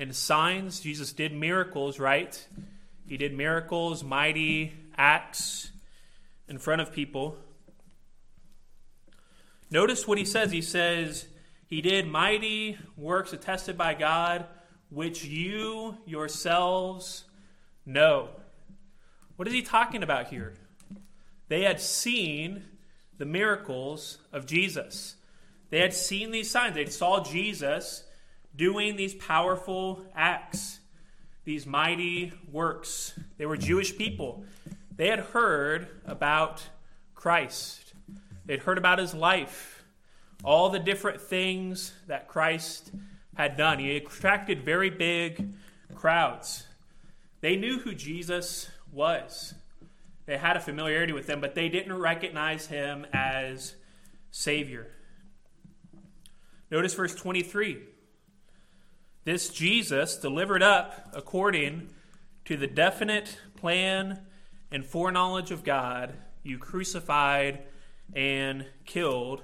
and 0.00 0.16
signs. 0.16 0.80
Jesus 0.80 1.12
did 1.12 1.34
miracles, 1.34 1.98
right? 1.98 2.46
He 3.06 3.18
did 3.18 3.36
miracles, 3.36 4.02
mighty 4.02 4.72
acts 4.96 5.70
in 6.48 6.56
front 6.56 6.80
of 6.80 6.90
people. 6.90 7.36
Notice 9.70 10.08
what 10.08 10.16
he 10.16 10.24
says. 10.24 10.52
He 10.52 10.62
says, 10.62 11.26
He 11.66 11.82
did 11.82 12.08
mighty 12.08 12.78
works 12.96 13.34
attested 13.34 13.76
by 13.76 13.92
God, 13.92 14.46
which 14.88 15.22
you 15.24 15.98
yourselves 16.06 17.24
know. 17.84 18.30
What 19.36 19.48
is 19.48 19.54
he 19.54 19.60
talking 19.60 20.02
about 20.02 20.28
here? 20.28 20.54
They 21.48 21.62
had 21.62 21.78
seen 21.78 22.64
the 23.18 23.26
miracles 23.26 24.16
of 24.32 24.46
Jesus. 24.46 25.16
They 25.68 25.80
had 25.80 25.92
seen 25.92 26.30
these 26.30 26.50
signs. 26.50 26.74
They 26.74 26.86
saw 26.86 27.22
Jesus 27.22 28.04
doing 28.56 28.96
these 28.96 29.14
powerful 29.14 30.04
acts, 30.14 30.80
these 31.44 31.66
mighty 31.66 32.32
works. 32.50 33.18
They 33.38 33.46
were 33.46 33.56
Jewish 33.56 33.96
people. 33.96 34.44
They 34.96 35.08
had 35.08 35.20
heard 35.20 35.88
about 36.04 36.62
Christ, 37.14 37.94
they'd 38.46 38.60
heard 38.60 38.78
about 38.78 38.98
his 38.98 39.14
life, 39.14 39.84
all 40.42 40.70
the 40.70 40.78
different 40.78 41.20
things 41.20 41.92
that 42.06 42.28
Christ 42.28 42.90
had 43.34 43.56
done. 43.56 43.78
He 43.78 43.96
attracted 43.96 44.62
very 44.62 44.90
big 44.90 45.52
crowds. 45.94 46.66
They 47.40 47.56
knew 47.56 47.78
who 47.78 47.94
Jesus 47.94 48.70
was. 48.92 49.54
They 50.26 50.36
had 50.36 50.56
a 50.56 50.60
familiarity 50.60 51.12
with 51.12 51.28
him, 51.28 51.40
but 51.40 51.54
they 51.54 51.68
didn't 51.68 51.96
recognize 51.98 52.66
him 52.66 53.06
as 53.12 53.74
Savior. 54.30 54.86
Notice 56.70 56.94
verse 56.94 57.14
23. 57.14 57.78
This 59.30 59.48
Jesus 59.48 60.16
delivered 60.16 60.60
up 60.60 61.12
according 61.12 61.90
to 62.46 62.56
the 62.56 62.66
definite 62.66 63.38
plan 63.54 64.22
and 64.72 64.84
foreknowledge 64.84 65.52
of 65.52 65.62
God, 65.62 66.14
you 66.42 66.58
crucified 66.58 67.60
and 68.12 68.66
killed 68.86 69.42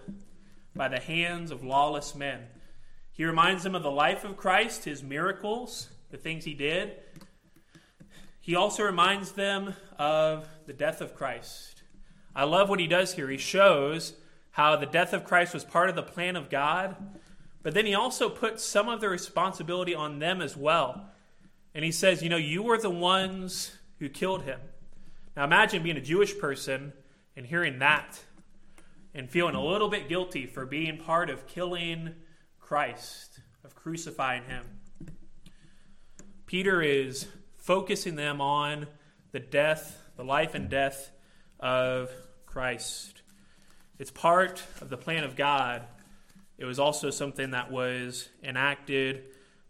by 0.75 0.89
the 0.89 0.99
hands 0.99 1.53
of 1.53 1.63
lawless 1.63 2.17
men. 2.17 2.41
He 3.13 3.25
reminds 3.25 3.63
them 3.63 3.77
of 3.77 3.85
the 3.85 3.91
life 3.93 4.25
of 4.25 4.37
Christ, 4.37 4.87
his 4.87 5.05
miracles, 5.05 5.89
the 6.11 6.17
things 6.17 6.45
he 6.45 6.55
did, 6.55 6.95
he 8.41 8.57
also 8.57 8.83
reminds 8.83 9.31
them 9.31 9.77
of 10.01 10.49
the 10.67 10.73
death 10.73 11.01
of 11.01 11.15
Christ. 11.15 11.85
I 12.35 12.43
love 12.43 12.69
what 12.69 12.81
he 12.81 12.89
does 12.89 13.15
here. 13.15 13.31
He 13.31 13.39
shows 13.39 14.15
how 14.51 14.75
the 14.75 14.87
death 14.87 15.13
of 15.13 15.23
Christ 15.23 15.55
was 15.55 15.65
part 15.65 15.89
of 15.89 15.95
the 15.95 16.03
plan 16.03 16.35
of 16.35 16.51
God, 16.51 16.97
But 17.67 17.75
then 17.75 17.85
he 17.85 17.97
also 17.97 18.29
puts 18.29 18.65
some 18.65 18.89
of 18.89 19.01
the 19.01 19.09
responsibility 19.09 19.93
on 19.93 20.21
them 20.21 20.41
as 20.41 20.57
well. 20.57 21.11
And 21.75 21.85
he 21.85 21.91
says, 21.91 22.23
You 22.23 22.29
know, 22.29 22.37
you 22.37 22.63
were 22.63 22.79
the 22.79 22.89
ones 22.89 23.77
who 23.99 24.09
killed 24.09 24.43
him. 24.45 24.61
Now 25.37 25.43
imagine 25.43 25.83
being 25.83 25.97
a 25.97 26.01
Jewish 26.01 26.39
person 26.39 26.93
and 27.35 27.45
hearing 27.45 27.81
that 27.81 28.21
and 29.17 29.29
feeling 29.29 29.57
a 29.57 29.65
little 29.65 29.89
bit 29.89 30.09
guilty 30.09 30.47
for 30.47 30.65
being 30.65 30.97
part 30.97 31.29
of 31.29 31.49
killing 31.49 32.15
Christ, 32.61 33.41
of 33.65 33.75
crucifying 33.75 34.45
him. 34.45 34.65
Peter 36.47 36.81
is 36.81 37.27
focusing 37.57 38.15
them 38.15 38.41
on 38.41 38.87
the 39.33 39.41
death, 39.41 40.01
the 40.17 40.23
life 40.23 40.55
and 40.55 40.69
death 40.69 41.11
of 41.59 42.13
Christ. 42.47 43.23
It's 43.99 44.13
part 44.13 44.63
of 44.81 44.89
the 44.89 44.97
plan 44.97 45.25
of 45.25 45.35
God. 45.35 45.83
It 46.59 46.65
was 46.65 46.79
also 46.79 47.11
something 47.11 47.51
that 47.51 47.71
was 47.71 48.29
enacted 48.43 49.25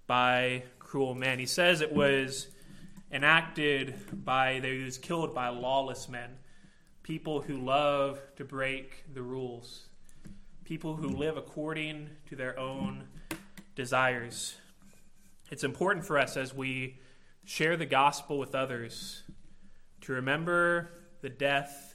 by 0.06 0.64
cruel 0.78 1.14
men. 1.14 1.38
He 1.38 1.46
says 1.46 1.80
it 1.80 1.92
was 1.92 2.48
enacted 3.10 3.94
by 4.24 4.60
those 4.60 4.98
killed 4.98 5.34
by 5.34 5.48
lawless 5.48 6.08
men, 6.08 6.36
people 7.02 7.40
who 7.40 7.56
love 7.56 8.20
to 8.36 8.44
break 8.44 9.04
the 9.12 9.22
rules, 9.22 9.86
people 10.64 10.96
who 10.96 11.08
live 11.08 11.36
according 11.36 12.10
to 12.28 12.36
their 12.36 12.58
own 12.58 13.08
desires. 13.74 14.56
It's 15.50 15.64
important 15.64 16.04
for 16.04 16.18
us 16.18 16.36
as 16.36 16.54
we 16.54 16.98
share 17.44 17.76
the 17.76 17.86
gospel 17.86 18.38
with 18.38 18.54
others 18.54 19.22
to 20.02 20.12
remember 20.12 20.90
the 21.20 21.28
death 21.28 21.94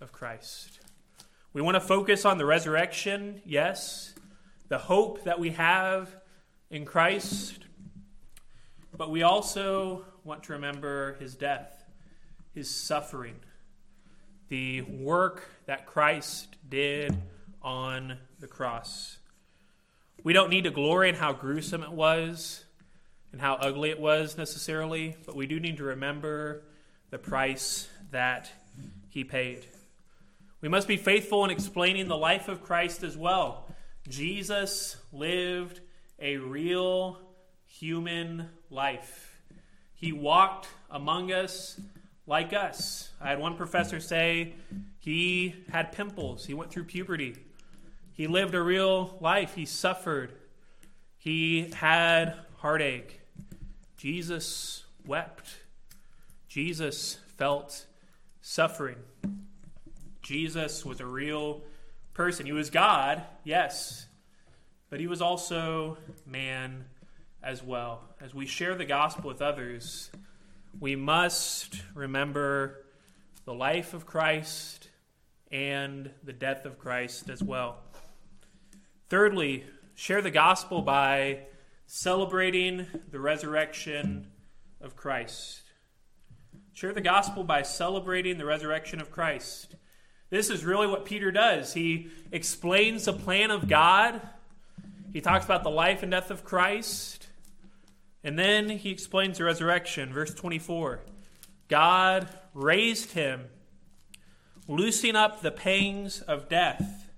of 0.00 0.12
Christ. 0.12 0.80
We 1.52 1.62
want 1.62 1.74
to 1.74 1.80
focus 1.80 2.24
on 2.24 2.38
the 2.38 2.46
resurrection, 2.46 3.42
yes, 3.44 4.14
the 4.70 4.78
hope 4.78 5.24
that 5.24 5.40
we 5.40 5.50
have 5.50 6.08
in 6.70 6.84
Christ, 6.84 7.58
but 8.96 9.10
we 9.10 9.24
also 9.24 10.04
want 10.22 10.44
to 10.44 10.52
remember 10.52 11.14
his 11.14 11.34
death, 11.34 11.84
his 12.54 12.70
suffering, 12.70 13.34
the 14.48 14.82
work 14.82 15.44
that 15.66 15.86
Christ 15.86 16.54
did 16.68 17.16
on 17.60 18.16
the 18.38 18.46
cross. 18.46 19.18
We 20.22 20.32
don't 20.32 20.50
need 20.50 20.64
to 20.64 20.70
glory 20.70 21.08
in 21.08 21.16
how 21.16 21.32
gruesome 21.32 21.82
it 21.82 21.90
was 21.90 22.64
and 23.32 23.40
how 23.40 23.54
ugly 23.54 23.90
it 23.90 23.98
was 23.98 24.38
necessarily, 24.38 25.16
but 25.26 25.34
we 25.34 25.48
do 25.48 25.58
need 25.58 25.78
to 25.78 25.84
remember 25.84 26.62
the 27.10 27.18
price 27.18 27.88
that 28.12 28.52
he 29.08 29.24
paid. 29.24 29.66
We 30.60 30.68
must 30.68 30.86
be 30.86 30.96
faithful 30.96 31.44
in 31.44 31.50
explaining 31.50 32.06
the 32.06 32.16
life 32.16 32.46
of 32.46 32.62
Christ 32.62 33.02
as 33.02 33.16
well. 33.16 33.66
Jesus 34.10 34.96
lived 35.12 35.80
a 36.18 36.36
real 36.36 37.20
human 37.64 38.48
life. 38.68 39.40
He 39.94 40.12
walked 40.12 40.66
among 40.90 41.30
us 41.30 41.80
like 42.26 42.52
us. 42.52 43.10
I 43.20 43.28
had 43.28 43.38
one 43.38 43.56
professor 43.56 44.00
say 44.00 44.54
he 44.98 45.54
had 45.70 45.92
pimples, 45.92 46.44
he 46.44 46.54
went 46.54 46.72
through 46.72 46.84
puberty. 46.84 47.36
He 48.12 48.26
lived 48.26 48.54
a 48.54 48.60
real 48.60 49.16
life, 49.20 49.54
he 49.54 49.64
suffered, 49.64 50.32
he 51.16 51.70
had 51.74 52.34
heartache. 52.56 53.20
Jesus 53.96 54.84
wept. 55.06 55.56
Jesus 56.48 57.18
felt 57.38 57.86
suffering. 58.42 58.96
Jesus 60.20 60.84
was 60.84 61.00
a 61.00 61.06
real 61.06 61.62
person. 62.20 62.44
He 62.44 62.52
was 62.52 62.68
God, 62.68 63.22
yes, 63.44 64.06
but 64.90 65.00
he 65.00 65.06
was 65.06 65.22
also 65.22 65.96
man 66.26 66.84
as 67.42 67.62
well. 67.62 68.02
As 68.20 68.34
we 68.34 68.44
share 68.44 68.74
the 68.74 68.84
gospel 68.84 69.30
with 69.30 69.40
others, 69.40 70.10
we 70.78 70.96
must 70.96 71.80
remember 71.94 72.84
the 73.46 73.54
life 73.54 73.94
of 73.94 74.04
Christ 74.04 74.90
and 75.50 76.10
the 76.22 76.34
death 76.34 76.66
of 76.66 76.78
Christ 76.78 77.30
as 77.30 77.42
well. 77.42 77.78
Thirdly, 79.08 79.64
share 79.94 80.20
the 80.20 80.30
gospel 80.30 80.82
by 80.82 81.44
celebrating 81.86 82.86
the 83.10 83.18
resurrection 83.18 84.26
of 84.82 84.94
Christ. 84.94 85.62
Share 86.74 86.92
the 86.92 87.00
gospel 87.00 87.44
by 87.44 87.62
celebrating 87.62 88.36
the 88.36 88.44
resurrection 88.44 89.00
of 89.00 89.10
Christ. 89.10 89.76
This 90.30 90.48
is 90.48 90.64
really 90.64 90.86
what 90.86 91.04
Peter 91.04 91.32
does. 91.32 91.74
He 91.74 92.08
explains 92.30 93.04
the 93.04 93.12
plan 93.12 93.50
of 93.50 93.68
God, 93.68 94.20
he 95.12 95.20
talks 95.20 95.44
about 95.44 95.64
the 95.64 95.70
life 95.70 96.02
and 96.04 96.12
death 96.12 96.30
of 96.30 96.44
Christ, 96.44 97.26
and 98.22 98.38
then 98.38 98.68
he 98.68 98.90
explains 98.90 99.38
the 99.38 99.44
resurrection. 99.44 100.12
Verse 100.12 100.32
24 100.32 101.00
God 101.68 102.28
raised 102.54 103.12
him, 103.12 103.46
loosing 104.68 105.16
up 105.16 105.42
the 105.42 105.50
pangs 105.50 106.20
of 106.20 106.48
death. 106.48 107.08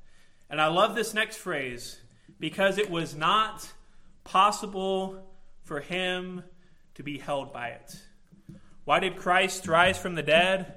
And 0.48 0.60
I 0.60 0.66
love 0.66 0.94
this 0.94 1.14
next 1.14 1.36
phrase 1.36 1.98
because 2.38 2.78
it 2.78 2.90
was 2.90 3.14
not 3.14 3.70
possible 4.24 5.26
for 5.64 5.80
him 5.80 6.44
to 6.94 7.02
be 7.02 7.18
held 7.18 7.52
by 7.52 7.68
it. 7.68 7.96
Why 8.84 9.00
did 9.00 9.16
Christ 9.16 9.66
rise 9.68 9.96
from 9.96 10.14
the 10.14 10.22
dead? 10.22 10.74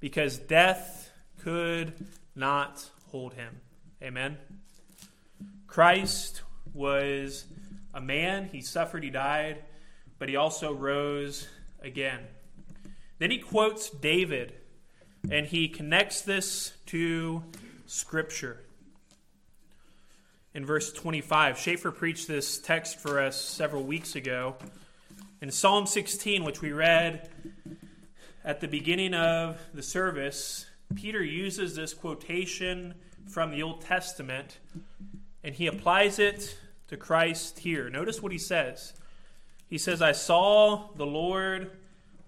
Because 0.00 0.38
death 0.38 1.03
could 1.44 1.92
not 2.34 2.88
hold 3.10 3.34
him. 3.34 3.60
Amen. 4.02 4.38
Christ 5.66 6.40
was 6.72 7.44
a 7.92 8.00
man, 8.00 8.48
he 8.50 8.62
suffered, 8.62 9.04
he 9.04 9.10
died, 9.10 9.58
but 10.18 10.30
he 10.30 10.36
also 10.36 10.72
rose 10.72 11.46
again. 11.82 12.20
Then 13.18 13.30
he 13.30 13.38
quotes 13.38 13.90
David 13.90 14.54
and 15.30 15.46
he 15.46 15.68
connects 15.68 16.22
this 16.22 16.72
to 16.86 17.44
Scripture 17.86 18.60
in 20.54 20.64
verse 20.64 20.92
25. 20.94 21.58
Schaefer 21.58 21.90
preached 21.90 22.26
this 22.26 22.58
text 22.58 22.98
for 22.98 23.20
us 23.20 23.38
several 23.38 23.82
weeks 23.82 24.16
ago. 24.16 24.56
In 25.42 25.50
Psalm 25.50 25.86
16, 25.86 26.42
which 26.42 26.62
we 26.62 26.72
read 26.72 27.28
at 28.44 28.60
the 28.60 28.68
beginning 28.68 29.12
of 29.12 29.60
the 29.74 29.82
service, 29.82 30.64
Peter 30.94 31.22
uses 31.22 31.74
this 31.74 31.92
quotation 31.94 32.94
from 33.28 33.50
the 33.50 33.62
Old 33.62 33.80
Testament 33.80 34.58
and 35.42 35.54
he 35.54 35.66
applies 35.66 36.18
it 36.18 36.58
to 36.88 36.96
Christ 36.96 37.58
here. 37.58 37.90
Notice 37.90 38.22
what 38.22 38.32
he 38.32 38.38
says. 38.38 38.94
He 39.68 39.78
says, 39.78 40.00
I 40.00 40.12
saw 40.12 40.88
the 40.96 41.06
Lord 41.06 41.70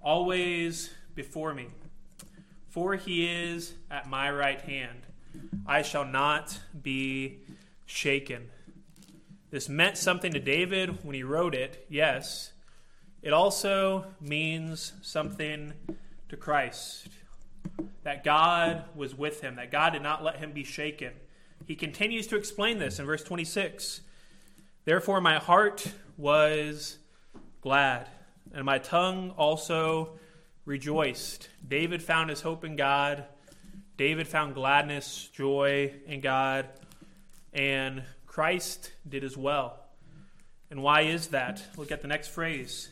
always 0.03 0.91
before 1.15 1.55
me, 1.55 1.69
for 2.69 2.95
he 2.95 3.27
is 3.27 3.75
at 3.91 4.09
my 4.09 4.31
right 4.31 4.61
hand. 4.61 5.01
I 5.67 5.83
shall 5.83 6.05
not 6.05 6.59
be 6.83 7.39
shaken. 7.87 8.49
This 9.51 9.69
meant 9.69 9.97
something 9.97 10.33
to 10.33 10.41
David 10.41 11.05
when 11.05 11.15
he 11.15 11.23
wrote 11.23 11.55
it, 11.55 11.87
yes. 11.89 12.53
It 13.23 13.33
also 13.33 14.07
means 14.21 14.93
something 15.03 15.73
to 16.29 16.37
Christ 16.37 17.09
that 18.03 18.25
God 18.25 18.85
was 18.95 19.15
with 19.15 19.41
him, 19.41 19.57
that 19.57 19.71
God 19.71 19.91
did 19.93 20.03
not 20.03 20.23
let 20.23 20.37
him 20.37 20.53
be 20.53 20.65
shaken. 20.65 21.13
He 21.67 21.75
continues 21.75 22.27
to 22.29 22.37
explain 22.37 22.79
this 22.79 22.99
in 22.99 23.07
verse 23.07 23.25
26. 23.25 24.01
Therefore, 24.85 25.21
my 25.21 25.39
heart 25.39 25.93
was 26.17 26.99
glad, 27.61 28.09
and 28.53 28.65
my 28.65 28.79
tongue 28.79 29.31
also 29.37 30.19
rejoiced. 30.65 31.49
David 31.67 32.03
found 32.03 32.31
his 32.31 32.41
hope 32.41 32.65
in 32.65 32.77
God. 32.77 33.25
David 33.97 34.29
found 34.29 34.55
gladness, 34.55 35.29
joy 35.33 35.93
in 36.07 36.21
God 36.21 36.69
and 37.57 38.03
Christ 38.27 38.93
did 39.09 39.25
as 39.25 39.37
well. 39.37 39.81
And 40.71 40.83
why 40.83 41.03
is 41.03 41.29
that? 41.29 41.63
Look 41.77 41.91
at 41.91 42.03
the 42.03 42.09
next 42.09 42.29
phrase. 42.29 42.91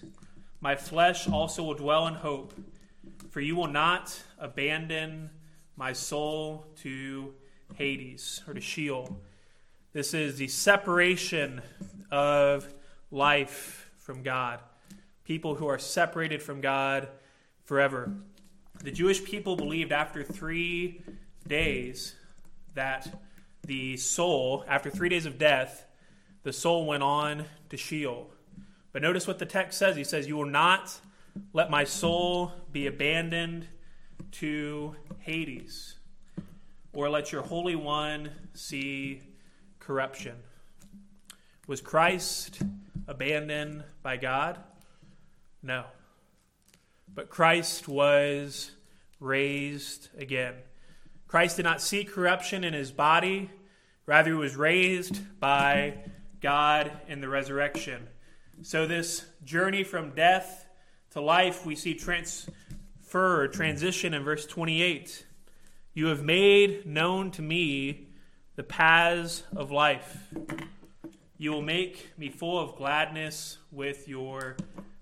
My 0.61 0.75
flesh 0.75 1.29
also 1.29 1.63
will 1.63 1.75
dwell 1.75 2.07
in 2.07 2.15
hope, 2.15 2.55
for 3.35 3.41
you 3.41 3.57
will 3.57 3.67
not 3.67 4.17
abandon 4.39 5.29
my 5.75 5.93
soul 5.93 6.69
to 6.77 7.35
Hades 7.75 8.41
or 8.47 8.55
to 8.55 8.61
Sheol. 8.61 9.19
This 9.93 10.15
is 10.15 10.37
the 10.37 10.47
separation 10.47 11.61
of 12.13 12.73
life 13.11 13.91
from 13.99 14.23
God. 14.23 14.61
People 15.25 15.57
who 15.57 15.67
are 15.67 15.81
separated 15.81 16.45
from 16.45 16.61
God 16.61 17.09
forever. 17.65 18.13
The 18.85 18.93
Jewish 18.93 19.25
people 19.25 19.57
believed 19.57 19.91
after 19.91 20.23
three 20.23 21.03
days 21.45 22.15
that 22.75 23.21
the 23.67 23.97
soul, 23.97 24.65
after 24.69 24.91
three 24.91 25.09
days 25.09 25.27
of 25.27 25.39
death, 25.39 25.87
the 26.45 26.53
soul 26.53 26.87
went 26.87 27.03
on 27.03 27.47
to 27.71 27.77
Sheol. 27.77 28.31
But 28.93 29.03
notice 29.03 29.27
what 29.27 29.41
the 29.41 29.45
text 29.45 29.77
says. 29.77 29.97
He 29.97 30.05
says, 30.05 30.29
You 30.29 30.37
will 30.37 30.47
not 30.47 31.01
let 31.53 31.71
my 31.71 31.85
soul 31.85 32.53
be 32.73 32.87
abandoned 32.87 33.67
to 34.33 34.97
Hades, 35.21 35.97
or 36.93 37.09
let 37.09 37.33
your 37.33 37.43
Holy 37.43 37.77
One 37.77 38.31
see 38.53 39.23
corruption. 39.79 40.37
Was 41.67 41.81
Christ 41.81 42.63
abandoned 43.07 43.85
by 44.03 44.17
God? 44.17 44.59
No. 45.63 45.85
But 47.15 47.31
Christ 47.31 47.89
was 47.89 48.73
raised 49.21 50.09
again. 50.19 50.55
Christ 51.27 51.57
did 51.57 51.65
not 51.65 51.81
see 51.81 52.05
corruption 52.05 52.65
in 52.65 52.75
his 52.75 52.93
body, 52.93 53.51
rather, 54.07 54.31
he 54.31 54.37
was 54.37 54.57
raised 54.57 55.21
by 55.41 55.95
God 56.41 56.93
in 57.09 57.21
the 57.21 57.29
resurrection. 57.29 58.09
So, 58.63 58.87
this 58.87 59.25
journey 59.45 59.83
from 59.83 60.11
death 60.11 60.64
to 61.15 61.21
life, 61.21 61.65
we 61.65 61.77
see 61.77 61.95
transfer 61.95 63.47
transition 63.47 64.15
in 64.15 64.25
verse 64.25 64.47
28. 64.47 65.25
You 65.93 66.07
have 66.07 66.25
made 66.25 66.87
known 66.87 67.31
to 67.33 67.43
me 67.43 68.09
the 68.57 68.65
paths 68.65 69.45
of 69.55 69.71
life. 69.71 70.35
You 71.39 71.53
will 71.53 71.63
make 71.63 72.19
me 72.19 72.31
full 72.31 72.59
of 72.59 72.75
gladness 72.75 73.59
with 73.71 74.09
your 74.09 74.57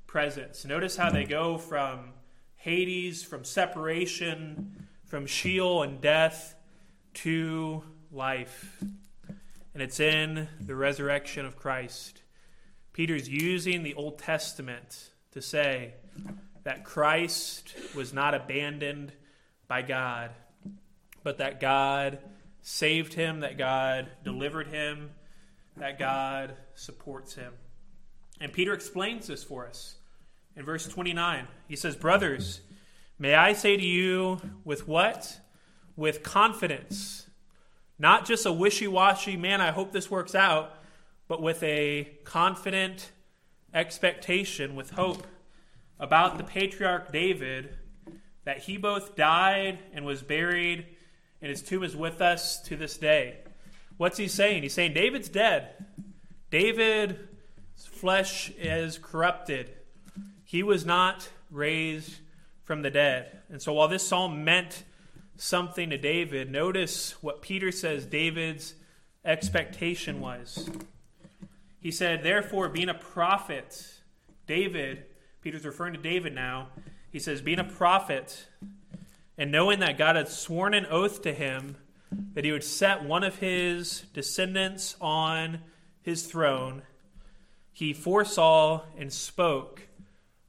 presence. 0.07 0.67
Notice 0.67 0.99
how 0.99 1.09
they 1.09 1.25
go 1.25 1.57
from 1.57 2.11
Hades, 2.57 3.25
from 3.25 3.43
separation, 3.43 4.87
from 5.07 5.25
Sheol 5.25 5.83
and 5.83 5.99
death 6.03 6.55
to 7.15 7.85
life. 8.11 8.85
And 9.73 9.83
it's 9.83 9.99
in 9.99 10.47
the 10.61 10.77
resurrection 10.77 11.47
of 11.47 11.57
Christ. 11.57 12.21
Peter's 12.93 13.31
using 13.31 13.83
the 13.83 13.95
Old 13.95 14.19
Testament 14.19 15.09
to 15.31 15.41
say 15.41 15.95
that 16.65 16.85
Christ 16.85 17.75
was 17.95 18.13
not 18.13 18.35
abandoned 18.35 19.13
by 19.69 19.83
God, 19.83 20.31
but 21.23 21.39
that 21.39 21.61
God 21.61 22.19
saved 22.61 23.15
him, 23.15 23.41
that 23.41 23.59
God 23.59 24.09
delivered 24.25 24.69
him, 24.69 25.11
that 25.77 25.99
God 25.99 26.55
supports 26.75 27.35
him. 27.35 27.53
And 28.41 28.53
Peter 28.53 28.73
explains 28.73 29.27
this 29.27 29.43
for 29.43 29.67
us 29.67 29.97
in 30.57 30.65
verse 30.65 30.87
29. 30.87 31.47
He 31.69 31.77
says, 31.77 31.97
Brothers, 31.97 32.61
may 33.19 33.35
I 33.35 33.53
say 33.53 33.77
to 33.77 33.85
you, 33.85 34.41
with 34.65 34.87
what? 34.87 35.41
With 35.97 36.23
confidence. 36.23 37.27
Not 37.99 38.27
just 38.27 38.47
a 38.47 38.53
wishy 38.53 38.89
washy, 38.89 39.37
man, 39.37 39.61
I 39.61 39.71
hope 39.71 39.93
this 39.93 40.11
works 40.11 40.35
out, 40.35 40.75
but 41.29 41.41
with 41.41 41.63
a 41.63 42.11
confident 42.25 43.13
expectation, 43.73 44.75
with 44.75 44.91
hope 44.91 45.27
about 46.03 46.37
the 46.37 46.43
patriarch 46.43 47.13
David, 47.13 47.77
that 48.45 48.59
he 48.59 48.77
both 48.77 49.15
died 49.15 49.79
and 49.95 50.05
was 50.05 50.21
buried 50.21 50.85
and 51.41 51.49
his 51.49 51.63
tomb 51.63 51.85
is 51.85 51.95
with 51.95 52.21
us 52.21 52.61
to 52.63 52.77
this 52.77 52.99
day. 52.99 53.39
What's 53.99 54.19
he 54.19 54.27
saying? 54.27 54.65
He's 54.65 54.75
saying 54.75 54.95
David's 54.95 55.29
dead. 55.29 55.85
David's 56.51 57.17
flesh 57.77 58.51
is 58.59 58.99
corrupted. 58.99 59.71
He 60.45 60.65
was 60.65 60.85
not 60.85 61.29
raised 61.51 62.17
from 62.65 62.83
the 62.83 62.91
dead. 62.91 63.39
And 63.49 63.63
so 63.63 63.73
while 63.73 63.89
this 63.89 64.07
psalm 64.07 64.45
meant 64.45 64.83
something 65.37 65.91
to 65.91 65.99
David, 65.99 66.51
notice 66.51 67.23
what 67.23 67.43
Peter 67.43 67.71
says 67.71 68.07
David's 68.07 68.75
expectation 69.25 70.21
was. 70.21 70.69
He 71.81 71.93
said, 71.93 72.25
Therefore, 72.25 72.69
being 72.69 72.89
a 72.89 72.95
prophet, 72.95 74.01
David, 74.49 75.07
Peter's 75.43 75.67
referring 75.67 75.93
to 75.93 76.01
David 76.01 76.35
now, 76.35 76.69
he 77.11 77.19
says, 77.19 77.43
being 77.43 77.59
a 77.59 77.65
prophet, 77.65 78.47
and 79.37 79.51
knowing 79.51 79.81
that 79.81 79.99
God 79.99 80.17
had 80.17 80.29
sworn 80.29 80.73
an 80.73 80.87
oath 80.87 81.23
to 81.23 81.33
him 81.33 81.77
that 82.35 82.45
he 82.45 82.53
would 82.53 82.65
set 82.65 83.05
one 83.05 83.25
of 83.25 83.37
his 83.37 84.05
descendants 84.15 84.97
on 85.01 85.59
his 86.01 86.27
throne, 86.27 86.83
he 87.73 87.93
foresaw 87.93 88.83
and 88.97 89.13
spoke 89.13 89.89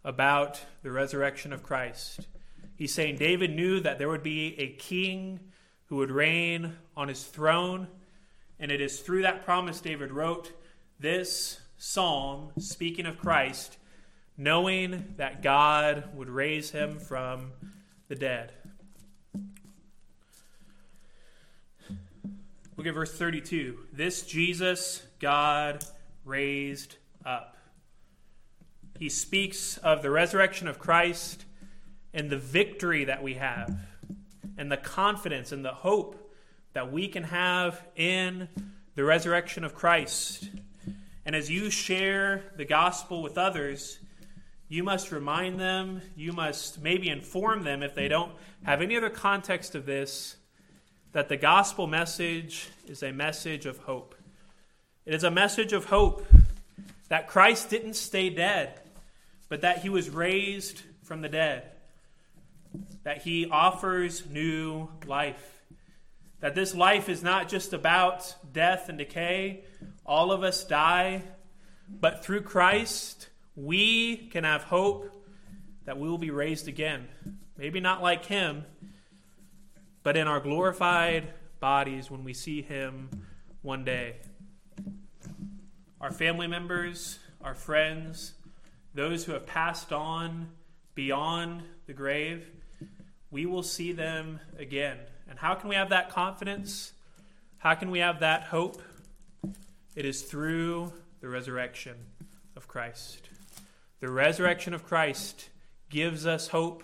about 0.03 0.59
the 0.83 0.91
resurrection 0.91 1.53
of 1.53 1.63
Christ. 1.63 2.27
He's 2.75 2.93
saying 2.93 3.17
David 3.17 3.51
knew 3.51 3.79
that 3.79 3.97
there 3.97 4.09
would 4.09 4.23
be 4.23 4.59
a 4.59 4.73
king 4.73 5.39
who 5.85 5.95
would 5.97 6.11
reign 6.11 6.77
on 6.95 7.07
his 7.07 7.23
throne, 7.23 7.87
and 8.59 8.71
it 8.71 8.81
is 8.81 8.99
through 8.99 9.21
that 9.23 9.45
promise 9.45 9.81
David 9.81 10.11
wrote 10.11 10.51
this 10.99 11.61
psalm 11.77 12.51
speaking 12.59 13.05
of 13.05 13.17
Christ, 13.17 13.77
knowing 14.37 15.13
that 15.17 15.43
God 15.43 16.15
would 16.15 16.29
raise 16.29 16.71
him 16.71 16.99
from 16.99 17.51
the 18.07 18.15
dead. 18.15 18.51
Look 22.75 22.87
at 22.87 22.93
verse 22.93 23.13
32. 23.13 23.77
This 23.93 24.23
Jesus 24.23 25.03
God 25.19 25.85
raised 26.25 26.97
up. 27.25 27.55
He 28.99 29.09
speaks 29.09 29.77
of 29.77 30.01
the 30.01 30.09
resurrection 30.09 30.67
of 30.67 30.79
Christ 30.79 31.45
and 32.13 32.29
the 32.29 32.37
victory 32.37 33.05
that 33.05 33.23
we 33.23 33.35
have, 33.35 33.75
and 34.57 34.71
the 34.71 34.77
confidence 34.77 35.51
and 35.51 35.63
the 35.65 35.73
hope 35.73 36.31
that 36.73 36.91
we 36.91 37.07
can 37.07 37.23
have 37.23 37.81
in 37.95 38.47
the 38.95 39.03
resurrection 39.03 39.63
of 39.63 39.73
Christ. 39.73 40.49
And 41.25 41.35
as 41.35 41.49
you 41.49 41.69
share 41.69 42.43
the 42.57 42.65
gospel 42.65 43.23
with 43.23 43.37
others, 43.37 43.99
you 44.73 44.81
must 44.83 45.11
remind 45.11 45.59
them, 45.59 46.01
you 46.15 46.33
must 46.33 46.81
maybe 46.81 47.07
inform 47.07 47.63
them 47.63 47.83
if 47.83 47.93
they 47.93 48.07
don't 48.07 48.31
have 48.63 48.81
any 48.81 48.97
other 48.97 49.11
context 49.11 49.75
of 49.75 49.85
this 49.85 50.35
that 51.11 51.29
the 51.29 51.37
gospel 51.37 51.85
message 51.85 52.69
is 52.87 53.03
a 53.03 53.11
message 53.11 53.67
of 53.67 53.77
hope. 53.77 54.15
It 55.05 55.13
is 55.13 55.23
a 55.23 55.29
message 55.29 55.73
of 55.73 55.85
hope 55.85 56.25
that 57.09 57.27
Christ 57.27 57.69
didn't 57.69 57.93
stay 57.93 58.31
dead, 58.31 58.79
but 59.47 59.61
that 59.61 59.83
he 59.83 59.89
was 59.89 60.09
raised 60.09 60.81
from 61.03 61.21
the 61.21 61.29
dead, 61.29 61.69
that 63.03 63.21
he 63.21 63.45
offers 63.45 64.27
new 64.27 64.89
life, 65.05 65.61
that 66.39 66.55
this 66.55 66.73
life 66.73 67.09
is 67.09 67.21
not 67.21 67.47
just 67.47 67.73
about 67.73 68.35
death 68.51 68.89
and 68.89 68.97
decay. 68.97 69.65
All 70.03 70.31
of 70.31 70.41
us 70.41 70.63
die, 70.63 71.21
but 71.87 72.25
through 72.25 72.41
Christ, 72.41 73.29
we 73.55 74.17
can 74.31 74.43
have 74.43 74.63
hope 74.63 75.09
that 75.85 75.97
we 75.99 76.07
will 76.07 76.17
be 76.17 76.31
raised 76.31 76.67
again. 76.67 77.07
Maybe 77.57 77.79
not 77.79 78.01
like 78.01 78.25
him 78.25 78.65
but 80.03 80.17
in 80.17 80.27
our 80.27 80.41
glorified 80.41 81.33
bodies 81.59 82.11
when 82.11 82.23
we 82.23 82.33
see 82.33 82.61
him 82.61 83.09
one 83.61 83.85
day. 83.85 84.17
Our 86.01 86.11
family 86.11 86.47
members, 86.47 87.19
our 87.41 87.55
friends, 87.55 88.33
those 88.93 89.23
who 89.23 89.31
have 89.31 89.47
passed 89.47 89.93
on 89.93 90.49
beyond 90.93 91.63
the 91.87 91.93
grave, 91.93 92.45
we 93.31 93.45
will 93.45 93.63
see 93.63 93.93
them 93.93 94.41
again. 94.59 94.97
And 95.29 95.39
how 95.39 95.55
can 95.55 95.69
we 95.69 95.75
have 95.75 95.89
that 95.89 96.09
confidence? 96.09 96.91
How 97.57 97.73
can 97.73 97.89
we 97.89 97.99
have 97.99 98.19
that 98.19 98.43
hope? 98.43 98.81
It 99.95 100.05
is 100.05 100.21
through 100.21 100.91
the 101.21 101.29
resurrection 101.29 101.95
of 102.57 102.67
Christ. 102.67 103.29
The 104.03 104.11
resurrection 104.11 104.73
of 104.73 104.83
Christ 104.83 105.47
gives 105.89 106.27
us 106.27 106.49
hope 106.49 106.83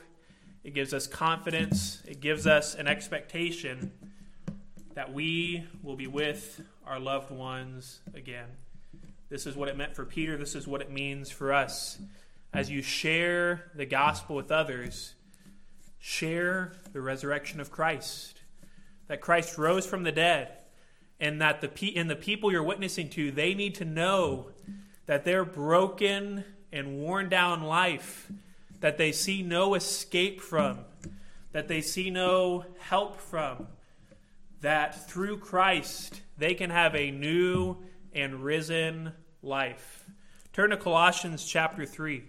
it 0.64 0.74
gives 0.74 0.94
us 0.94 1.06
confidence. 1.06 2.02
It 2.08 2.22
gives 2.22 2.48
us 2.48 2.76
an 2.76 2.88
expectation 2.88 3.92
that 4.94 5.12
we 5.12 5.66
will 5.84 5.98
be 5.98 6.08
with 6.08 6.62
our 6.88 6.98
loved 6.98 7.30
ones 7.30 8.00
again. 8.14 8.48
This 9.28 9.46
is 9.46 9.58
what 9.58 9.68
it 9.68 9.76
meant 9.76 9.98
for 9.98 10.06
Peter. 10.06 10.38
This 10.38 10.56
is 10.56 10.66
what 10.66 10.80
it 10.80 10.92
means 10.92 11.30
for 11.30 11.52
us. 11.52 12.00
As 12.54 12.72
you 12.72 12.82
share 12.82 13.70
the 13.76 13.86
gospel 13.86 14.38
with 14.38 14.50
others, 14.50 15.16
share 15.98 16.72
the 16.94 17.02
resurrection 17.02 17.60
of 17.60 17.70
Christ. 17.70 18.44
That 19.10 19.20
Christ 19.20 19.58
rose 19.58 19.86
from 19.86 20.04
the 20.04 20.14
dead, 20.14 20.54
and 21.20 21.42
that 21.42 21.60
the 21.60 21.68
pe- 21.68 21.96
and 21.96 22.10
the 22.10 22.16
people 22.16 22.50
you're 22.50 22.64
witnessing 22.64 23.10
to, 23.10 23.30
they 23.30 23.54
need 23.54 23.76
to 23.76 23.84
know 23.84 24.52
that 25.06 25.26
their 25.26 25.44
broken 25.44 26.46
and 26.72 27.00
worn 27.00 27.30
down 27.30 27.64
life 27.64 28.32
that 28.80 28.98
they 28.98 29.12
see 29.12 29.42
no 29.42 29.76
escape 29.76 30.42
from, 30.42 30.80
that 31.52 31.68
they 31.68 31.82
see 31.82 32.10
no 32.10 32.66
help 32.80 33.20
from, 33.20 33.68
that 34.62 35.10
through 35.10 35.38
Christ 35.38 36.22
they 36.38 36.54
can 36.54 36.70
have 36.70 36.96
a 36.96 37.12
new 37.12 37.78
and 38.14 38.44
risen 38.44 39.12
life. 39.42 40.06
Turn 40.54 40.70
to 40.72 40.78
Colossians 40.78 41.46
chapter 41.46 41.86
3. 41.86 42.24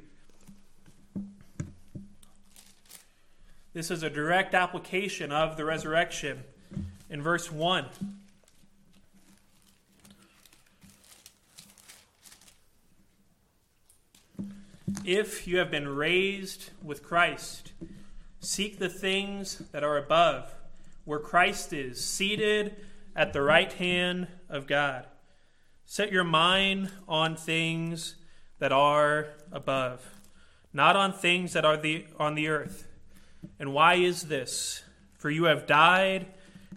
This 3.72 3.90
is 3.90 4.03
a 4.03 4.11
direct 4.11 4.55
application 4.55 5.31
of 5.31 5.57
the 5.57 5.64
resurrection 5.64 6.42
in 7.09 7.22
verse 7.22 7.53
1. 7.53 7.87
If 15.05 15.46
you 15.46 15.59
have 15.59 15.70
been 15.70 15.88
raised 15.88 16.70
with 16.83 17.03
Christ, 17.03 17.72
seek 18.40 18.79
the 18.79 18.88
things 18.88 19.59
that 19.72 19.85
are 19.85 19.96
above, 19.96 20.55
where 21.05 21.18
Christ 21.18 21.72
is, 21.72 22.05
seated 22.05 22.76
at 23.14 23.33
the 23.33 23.42
right 23.42 23.72
hand 23.72 24.29
of 24.48 24.66
God. 24.66 25.07
Set 25.85 26.12
your 26.12 26.24
mind 26.24 26.90
on 27.09 27.37
things 27.37 28.16
that 28.59 28.72
are 28.72 29.29
above, 29.53 30.05
not 30.72 30.96
on 30.96 31.12
things 31.12 31.53
that 31.53 31.64
are 31.64 31.76
the, 31.76 32.07
on 32.18 32.35
the 32.35 32.48
earth. 32.48 32.87
And 33.59 33.72
why 33.72 33.94
is 33.94 34.22
this? 34.24 34.83
For 35.18 35.31
you 35.31 35.44
have 35.44 35.66
died, 35.66 36.26